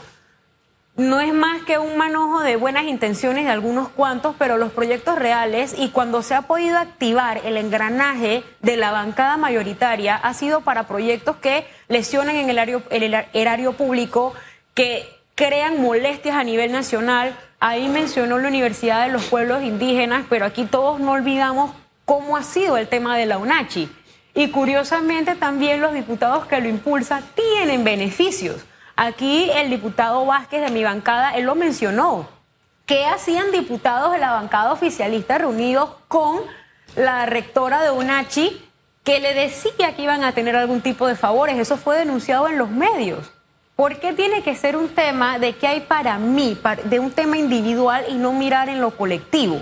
No 0.96 1.20
es 1.20 1.34
más 1.34 1.64
que 1.64 1.80
un 1.80 1.98
manojo 1.98 2.42
de 2.42 2.58
buenas 2.58 2.84
intenciones 2.84 3.46
de 3.46 3.50
algunos 3.52 3.90
cuantos, 3.90 4.36
pero 4.38 4.58
los 4.58 4.72
proyectos 4.72 5.18
reales 5.18 5.74
y 5.76 5.90
cuando 5.90 6.22
se 6.22 6.36
ha 6.36 6.44
podido 6.44 6.78
activar 6.78 7.42
el 7.44 7.58
engranaje 7.58 8.44
de 8.62 8.78
la 8.78 8.92
bancada 8.92 9.38
mayoritaria 9.38 10.16
ha 10.16 10.36
sido 10.36 10.62
para 10.62 10.86
proyectos 10.86 11.38
que 11.38 11.66
lesionan 11.88 12.36
en 12.36 12.52
el 12.52 12.60
el 12.92 13.26
erario 13.34 13.74
público, 13.74 14.36
que 14.76 15.13
crean 15.36 15.82
molestias 15.82 16.36
a 16.36 16.44
nivel 16.44 16.72
nacional, 16.72 17.36
Ahí 17.66 17.88
mencionó 17.88 18.40
la 18.40 18.50
Universidad 18.50 19.06
de 19.06 19.14
los 19.14 19.24
Pueblos 19.24 19.64
Indígenas, 19.64 20.26
pero 20.30 20.46
aquí 20.46 20.66
todos 20.66 21.00
no 21.00 21.14
olvidamos 21.14 21.72
cómo 22.04 22.36
ha 22.36 22.44
sido 22.44 22.76
el 22.76 22.90
tema 22.90 23.16
de 23.16 23.26
la 23.26 23.38
UNACHI. 23.38 23.90
Y 24.36 24.50
curiosamente 24.50 25.36
también 25.36 25.80
los 25.80 25.94
diputados 25.94 26.46
que 26.46 26.60
lo 26.60 26.68
impulsan 26.68 27.24
tienen 27.34 27.86
beneficios. 27.86 28.66
Aquí 28.98 29.50
el 29.56 29.70
diputado 29.70 30.26
Vázquez 30.26 30.60
de 30.60 30.72
mi 30.72 30.84
bancada, 30.84 31.38
él 31.38 31.46
lo 31.46 31.56
mencionó. 31.56 32.28
¿Qué 32.86 33.06
hacían 33.06 33.54
diputados 33.54 34.12
de 34.12 34.18
la 34.18 34.34
bancada 34.34 34.74
oficialista 34.74 35.38
reunidos 35.38 35.92
con 36.10 36.42
la 36.98 37.26
rectora 37.26 37.82
de 37.82 37.92
UNACHI 37.92 38.62
que 39.06 39.22
le 39.22 39.34
decía 39.34 39.96
que 39.96 40.02
iban 40.02 40.26
a 40.26 40.34
tener 40.34 40.58
algún 40.58 40.82
tipo 40.82 41.08
de 41.08 41.16
favores? 41.16 41.58
Eso 41.58 41.78
fue 41.78 41.98
denunciado 41.98 42.50
en 42.50 42.58
los 42.58 42.70
medios. 42.70 43.32
¿Por 43.76 44.00
qué 44.00 44.14
tiene 44.14 44.44
que 44.44 44.56
ser 44.56 44.76
un 44.76 44.90
tema 44.90 45.40
de 45.40 45.54
qué 45.54 45.68
hay 45.68 45.80
para 45.82 46.20
mí, 46.20 46.58
de 46.86 47.00
un 47.00 47.12
tema 47.12 47.38
individual 47.38 48.06
y 48.08 48.14
no 48.14 48.32
mirar 48.32 48.70
en 48.70 48.80
lo 48.80 48.92
colectivo? 48.92 49.62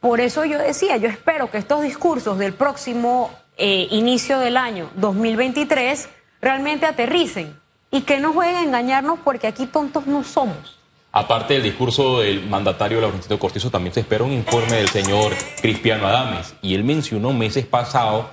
Por 0.00 0.20
eso 0.20 0.44
yo 0.46 0.58
decía, 0.58 0.96
yo 0.96 1.08
espero 1.08 1.50
que 1.50 1.58
estos 1.58 1.82
discursos 1.82 2.38
del 2.38 2.54
próximo 2.54 3.30
eh, 3.58 3.88
inicio 3.90 4.38
del 4.38 4.56
año 4.56 4.90
2023 4.96 6.08
realmente 6.40 6.86
aterricen 6.86 7.58
y 7.90 8.02
que 8.02 8.20
no 8.20 8.32
jueguen 8.32 8.56
a 8.56 8.62
engañarnos 8.62 9.18
porque 9.22 9.46
aquí 9.46 9.66
tontos 9.66 10.06
no 10.06 10.24
somos. 10.24 10.78
Aparte 11.12 11.54
del 11.54 11.62
discurso 11.62 12.20
del 12.20 12.46
mandatario 12.46 13.00
Laurentino 13.00 13.38
Cortizo, 13.38 13.70
también 13.70 13.92
se 13.92 14.00
espera 14.00 14.24
un 14.24 14.32
informe 14.32 14.76
del 14.76 14.88
señor 14.88 15.32
Cristiano 15.60 16.06
Adames 16.06 16.54
y 16.62 16.74
él 16.74 16.84
mencionó 16.84 17.32
meses 17.32 17.66
pasados 17.66 18.26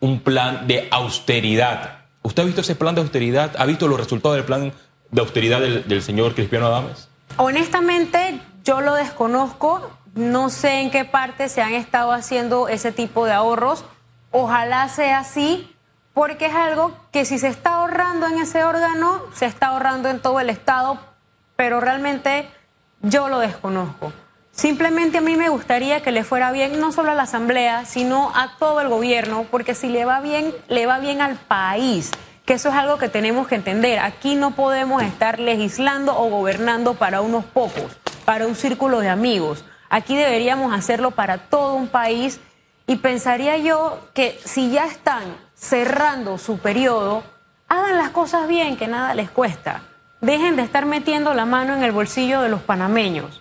un 0.00 0.20
plan 0.20 0.66
de 0.66 0.88
austeridad 0.90 1.97
¿Usted 2.28 2.42
ha 2.42 2.46
visto 2.46 2.60
ese 2.60 2.74
plan 2.74 2.94
de 2.94 3.00
austeridad? 3.00 3.52
¿Ha 3.56 3.64
visto 3.64 3.88
los 3.88 3.98
resultados 3.98 4.36
del 4.36 4.44
plan 4.44 4.70
de 5.10 5.20
austeridad 5.22 5.62
del, 5.62 6.02
señor 6.02 6.34
Cristiano 6.34 6.66
Adames? 6.66 7.08
Honestamente, 7.38 8.38
yo 8.64 8.82
lo 8.82 8.96
desconozco. 8.96 9.90
No 10.14 10.50
sé 10.50 10.82
en 10.82 10.90
qué 10.90 11.06
parte 11.06 11.48
se 11.48 11.62
han 11.62 11.72
estado 11.72 12.12
haciendo 12.12 12.68
ese 12.68 12.92
tipo 12.92 13.24
de 13.24 13.32
ahorros. 13.32 13.86
Ojalá 14.30 14.90
sea 14.90 15.20
así, 15.20 15.74
porque 16.12 16.46
es 16.46 16.54
algo 16.54 16.92
que 17.12 17.24
si 17.24 17.38
se 17.38 17.48
está 17.48 17.76
ahorrando 17.76 18.26
en 18.26 18.36
ese 18.36 18.62
órgano, 18.62 19.22
se 19.32 19.46
está 19.46 19.68
ahorrando 19.68 20.10
en 20.10 20.20
todo 20.20 20.38
el 20.38 20.50
Estado, 20.50 21.00
pero 21.56 21.80
realmente 21.80 22.46
yo 23.00 23.30
lo 23.30 23.38
desconozco. 23.38 24.12
Simplemente 24.58 25.18
a 25.18 25.20
mí 25.20 25.36
me 25.36 25.50
gustaría 25.50 26.02
que 26.02 26.10
le 26.10 26.24
fuera 26.24 26.50
bien 26.50 26.80
no 26.80 26.90
solo 26.90 27.12
a 27.12 27.14
la 27.14 27.22
Asamblea, 27.22 27.84
sino 27.84 28.32
a 28.34 28.56
todo 28.58 28.80
el 28.80 28.88
gobierno, 28.88 29.46
porque 29.52 29.72
si 29.72 29.88
le 29.88 30.04
va 30.04 30.20
bien, 30.20 30.52
le 30.66 30.84
va 30.84 30.98
bien 30.98 31.20
al 31.20 31.36
país, 31.36 32.10
que 32.44 32.54
eso 32.54 32.70
es 32.70 32.74
algo 32.74 32.98
que 32.98 33.08
tenemos 33.08 33.46
que 33.46 33.54
entender. 33.54 34.00
Aquí 34.00 34.34
no 34.34 34.56
podemos 34.56 35.00
estar 35.04 35.38
legislando 35.38 36.18
o 36.18 36.28
gobernando 36.28 36.94
para 36.94 37.20
unos 37.20 37.44
pocos, 37.44 37.96
para 38.24 38.48
un 38.48 38.56
círculo 38.56 38.98
de 38.98 39.08
amigos. 39.08 39.64
Aquí 39.90 40.16
deberíamos 40.16 40.74
hacerlo 40.74 41.12
para 41.12 41.38
todo 41.38 41.74
un 41.74 41.86
país 41.86 42.40
y 42.88 42.96
pensaría 42.96 43.58
yo 43.58 44.08
que 44.12 44.40
si 44.44 44.72
ya 44.72 44.86
están 44.86 45.36
cerrando 45.54 46.36
su 46.36 46.58
periodo, 46.58 47.22
hagan 47.68 47.96
las 47.96 48.10
cosas 48.10 48.48
bien, 48.48 48.76
que 48.76 48.88
nada 48.88 49.14
les 49.14 49.30
cuesta. 49.30 49.82
dejen 50.20 50.56
de 50.56 50.62
estar 50.62 50.84
metiendo 50.84 51.32
la 51.32 51.44
mano 51.44 51.76
en 51.76 51.84
el 51.84 51.92
bolsillo 51.92 52.40
de 52.40 52.48
los 52.48 52.60
panameños, 52.60 53.40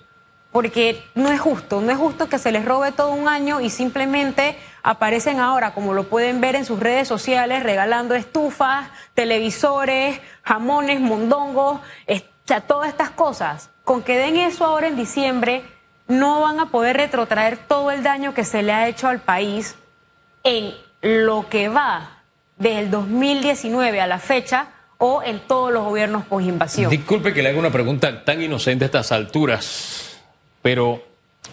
porque 0.57 1.03
no 1.13 1.31
es 1.31 1.39
justo, 1.39 1.81
no 1.81 1.91
es 1.91 1.99
justo 1.99 2.29
que 2.29 2.39
se 2.39 2.51
les 2.51 2.65
robe 2.65 2.91
todo 2.91 3.11
un 3.11 3.27
año 3.27 3.61
y 3.61 3.69
simplemente 3.69 4.57
aparecen 4.81 5.39
ahora, 5.39 5.75
como 5.75 5.93
lo 5.93 6.05
pueden 6.05 6.41
ver 6.41 6.55
en 6.55 6.65
sus 6.65 6.79
redes 6.79 7.07
sociales, 7.07 7.61
regalando 7.61 8.15
estufas, 8.15 8.89
televisores, 9.13 10.19
jamones, 10.41 10.99
mondongos, 10.99 11.79
todas 12.65 12.89
estas 12.89 13.11
cosas. 13.11 13.69
Con 13.83 14.01
que 14.01 14.17
den 14.17 14.35
eso 14.35 14.65
ahora 14.65 14.87
en 14.87 14.95
diciembre, 14.95 15.61
no 16.07 16.41
van 16.41 16.59
a 16.59 16.71
poder 16.71 16.97
retrotraer 16.97 17.57
todo 17.57 17.91
el 17.91 18.01
daño 18.01 18.33
que 18.33 18.43
se 18.43 18.63
le 18.63 18.73
ha 18.73 18.87
hecho 18.87 19.07
al 19.07 19.19
país 19.19 19.75
en 20.43 20.73
lo 21.03 21.49
que 21.49 21.69
va 21.69 22.23
del 22.57 22.89
2019 22.89 24.01
a 24.01 24.07
la 24.07 24.17
fecha 24.17 24.69
o 24.97 25.21
en 25.21 25.39
todos 25.41 25.71
los 25.71 25.83
gobiernos 25.83 26.25
post-invasión. 26.25 26.89
Disculpe 26.89 27.31
que 27.31 27.43
le 27.43 27.49
haga 27.49 27.59
una 27.59 27.69
pregunta 27.69 28.25
tan 28.25 28.41
inocente 28.41 28.85
a 28.85 28.87
estas 28.87 29.11
alturas, 29.11 30.06
pero 30.67 31.01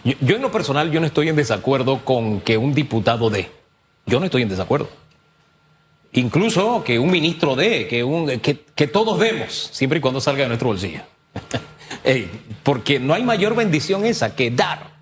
yo, 0.02 0.34
en 0.34 0.42
lo 0.42 0.50
personal 0.50 0.90
yo 0.90 0.98
no 0.98 1.06
estoy 1.06 1.28
en 1.28 1.36
desacuerdo 1.36 2.04
con 2.04 2.40
que 2.40 2.56
un 2.56 2.74
diputado 2.74 3.30
dé. 3.30 3.48
Yo 4.06 4.18
no 4.18 4.26
estoy 4.26 4.42
en 4.42 4.48
desacuerdo. 4.48 4.88
Incluso 6.14 6.82
que 6.82 6.98
un 6.98 7.12
ministro 7.12 7.54
dé, 7.54 7.86
que, 7.86 8.02
un, 8.02 8.40
que, 8.40 8.64
que 8.74 8.88
todos 8.88 9.20
demos, 9.20 9.70
siempre 9.70 9.98
y 9.98 10.02
cuando 10.02 10.20
salga 10.20 10.42
de 10.42 10.48
nuestro 10.48 10.66
bolsillo. 10.66 11.02
Porque 12.64 12.98
no 12.98 13.14
hay 13.14 13.22
mayor 13.22 13.54
bendición 13.54 14.04
esa 14.04 14.34
que 14.34 14.50
dar. 14.50 14.94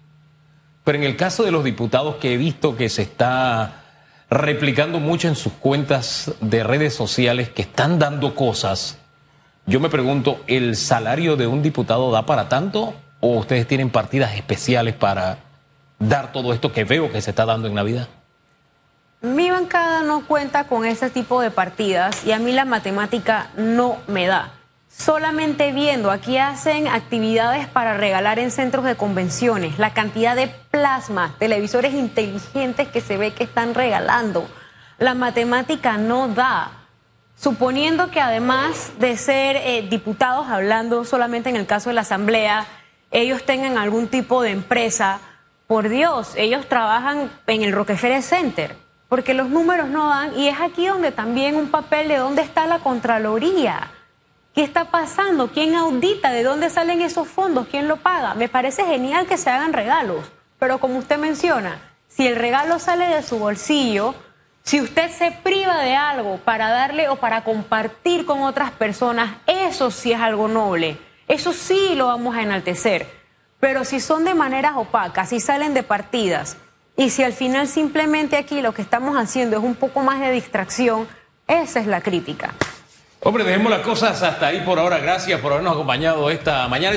Pero 0.84 0.98
en 0.98 1.04
el 1.04 1.16
caso 1.16 1.42
de 1.42 1.50
los 1.50 1.64
diputados 1.64 2.16
que 2.16 2.34
he 2.34 2.36
visto 2.36 2.76
que 2.76 2.90
se 2.90 3.00
está 3.00 3.82
replicando 4.28 5.00
mucho 5.00 5.26
en 5.26 5.36
sus 5.36 5.54
cuentas 5.54 6.34
de 6.42 6.62
redes 6.62 6.92
sociales 6.92 7.48
que 7.48 7.62
están 7.62 7.98
dando 7.98 8.34
cosas, 8.34 8.98
yo 9.64 9.80
me 9.80 9.88
pregunto, 9.88 10.42
¿el 10.48 10.76
salario 10.76 11.36
de 11.36 11.46
un 11.46 11.62
diputado 11.62 12.10
da 12.10 12.26
para 12.26 12.50
tanto? 12.50 12.94
¿O 13.24 13.38
ustedes 13.38 13.68
tienen 13.68 13.88
partidas 13.88 14.34
especiales 14.34 14.96
para 14.96 15.38
dar 16.00 16.32
todo 16.32 16.52
esto 16.52 16.72
que 16.72 16.82
veo 16.82 17.12
que 17.12 17.22
se 17.22 17.30
está 17.30 17.46
dando 17.46 17.68
en 17.68 17.74
Navidad? 17.74 18.08
Mi 19.20 19.48
bancada 19.48 20.02
no 20.02 20.26
cuenta 20.26 20.64
con 20.64 20.84
ese 20.84 21.08
tipo 21.08 21.40
de 21.40 21.52
partidas 21.52 22.26
y 22.26 22.32
a 22.32 22.40
mí 22.40 22.50
la 22.50 22.64
matemática 22.64 23.50
no 23.56 23.98
me 24.08 24.26
da. 24.26 24.50
Solamente 24.88 25.70
viendo, 25.70 26.10
aquí 26.10 26.36
hacen 26.36 26.88
actividades 26.88 27.68
para 27.68 27.96
regalar 27.96 28.40
en 28.40 28.50
centros 28.50 28.84
de 28.84 28.96
convenciones, 28.96 29.78
la 29.78 29.94
cantidad 29.94 30.34
de 30.34 30.48
plasmas, 30.48 31.38
televisores 31.38 31.94
inteligentes 31.94 32.88
que 32.88 33.00
se 33.00 33.18
ve 33.18 33.34
que 33.34 33.44
están 33.44 33.74
regalando. 33.74 34.48
La 34.98 35.14
matemática 35.14 35.96
no 35.96 36.26
da. 36.26 36.72
Suponiendo 37.36 38.10
que 38.10 38.20
además 38.20 38.90
de 38.98 39.16
ser 39.16 39.58
eh, 39.58 39.86
diputados, 39.88 40.48
hablando 40.48 41.04
solamente 41.04 41.50
en 41.50 41.56
el 41.56 41.66
caso 41.66 41.90
de 41.90 41.94
la 41.94 42.00
Asamblea, 42.00 42.66
ellos 43.12 43.44
tengan 43.44 43.78
algún 43.78 44.08
tipo 44.08 44.42
de 44.42 44.50
empresa, 44.50 45.20
por 45.68 45.88
Dios, 45.88 46.32
ellos 46.36 46.68
trabajan 46.68 47.30
en 47.46 47.62
el 47.62 47.72
Rockefeller 47.72 48.22
Center 48.22 48.82
porque 49.12 49.34
los 49.34 49.50
números 49.50 49.90
no 49.90 50.08
dan 50.08 50.38
y 50.38 50.48
es 50.48 50.58
aquí 50.58 50.86
donde 50.86 51.12
también 51.12 51.56
un 51.56 51.68
papel 51.70 52.08
de 52.08 52.16
dónde 52.16 52.40
está 52.40 52.64
la 52.64 52.78
Contraloría. 52.78 53.90
¿Qué 54.54 54.62
está 54.62 54.86
pasando? 54.86 55.48
¿Quién 55.48 55.74
audita? 55.74 56.32
¿De 56.32 56.42
dónde 56.42 56.70
salen 56.70 57.02
esos 57.02 57.28
fondos? 57.28 57.66
¿Quién 57.70 57.88
lo 57.88 57.98
paga? 57.98 58.32
Me 58.32 58.48
parece 58.48 58.86
genial 58.86 59.26
que 59.26 59.36
se 59.36 59.50
hagan 59.50 59.74
regalos, 59.74 60.24
pero 60.58 60.78
como 60.78 60.96
usted 60.96 61.18
menciona, 61.18 61.78
si 62.08 62.26
el 62.26 62.36
regalo 62.36 62.78
sale 62.78 63.06
de 63.06 63.22
su 63.22 63.38
bolsillo, 63.38 64.14
si 64.62 64.80
usted 64.80 65.10
se 65.10 65.30
priva 65.30 65.82
de 65.82 65.94
algo 65.94 66.38
para 66.38 66.70
darle 66.70 67.10
o 67.10 67.16
para 67.16 67.44
compartir 67.44 68.24
con 68.24 68.40
otras 68.40 68.70
personas, 68.70 69.34
eso 69.46 69.90
sí 69.90 70.12
es 70.12 70.20
algo 70.22 70.48
noble. 70.48 70.96
Eso 71.32 71.54
sí 71.54 71.94
lo 71.94 72.08
vamos 72.08 72.36
a 72.36 72.42
enaltecer. 72.42 73.06
Pero 73.58 73.86
si 73.86 74.00
son 74.00 74.22
de 74.26 74.34
maneras 74.34 74.74
opacas, 74.76 75.30
si 75.30 75.40
salen 75.40 75.72
de 75.72 75.82
partidas, 75.82 76.58
y 76.94 77.08
si 77.08 77.24
al 77.24 77.32
final 77.32 77.68
simplemente 77.68 78.36
aquí 78.36 78.60
lo 78.60 78.74
que 78.74 78.82
estamos 78.82 79.16
haciendo 79.16 79.56
es 79.56 79.64
un 79.64 79.74
poco 79.74 80.00
más 80.00 80.20
de 80.20 80.30
distracción, 80.30 81.08
esa 81.48 81.80
es 81.80 81.86
la 81.86 82.02
crítica. 82.02 82.52
Hombre, 83.20 83.44
dejemos 83.44 83.70
las 83.70 83.80
cosas 83.80 84.22
hasta 84.22 84.48
ahí 84.48 84.60
por 84.60 84.78
ahora. 84.78 84.98
Gracias 84.98 85.40
por 85.40 85.52
habernos 85.52 85.72
acompañado 85.72 86.28
esta 86.28 86.68
mañana. 86.68 86.96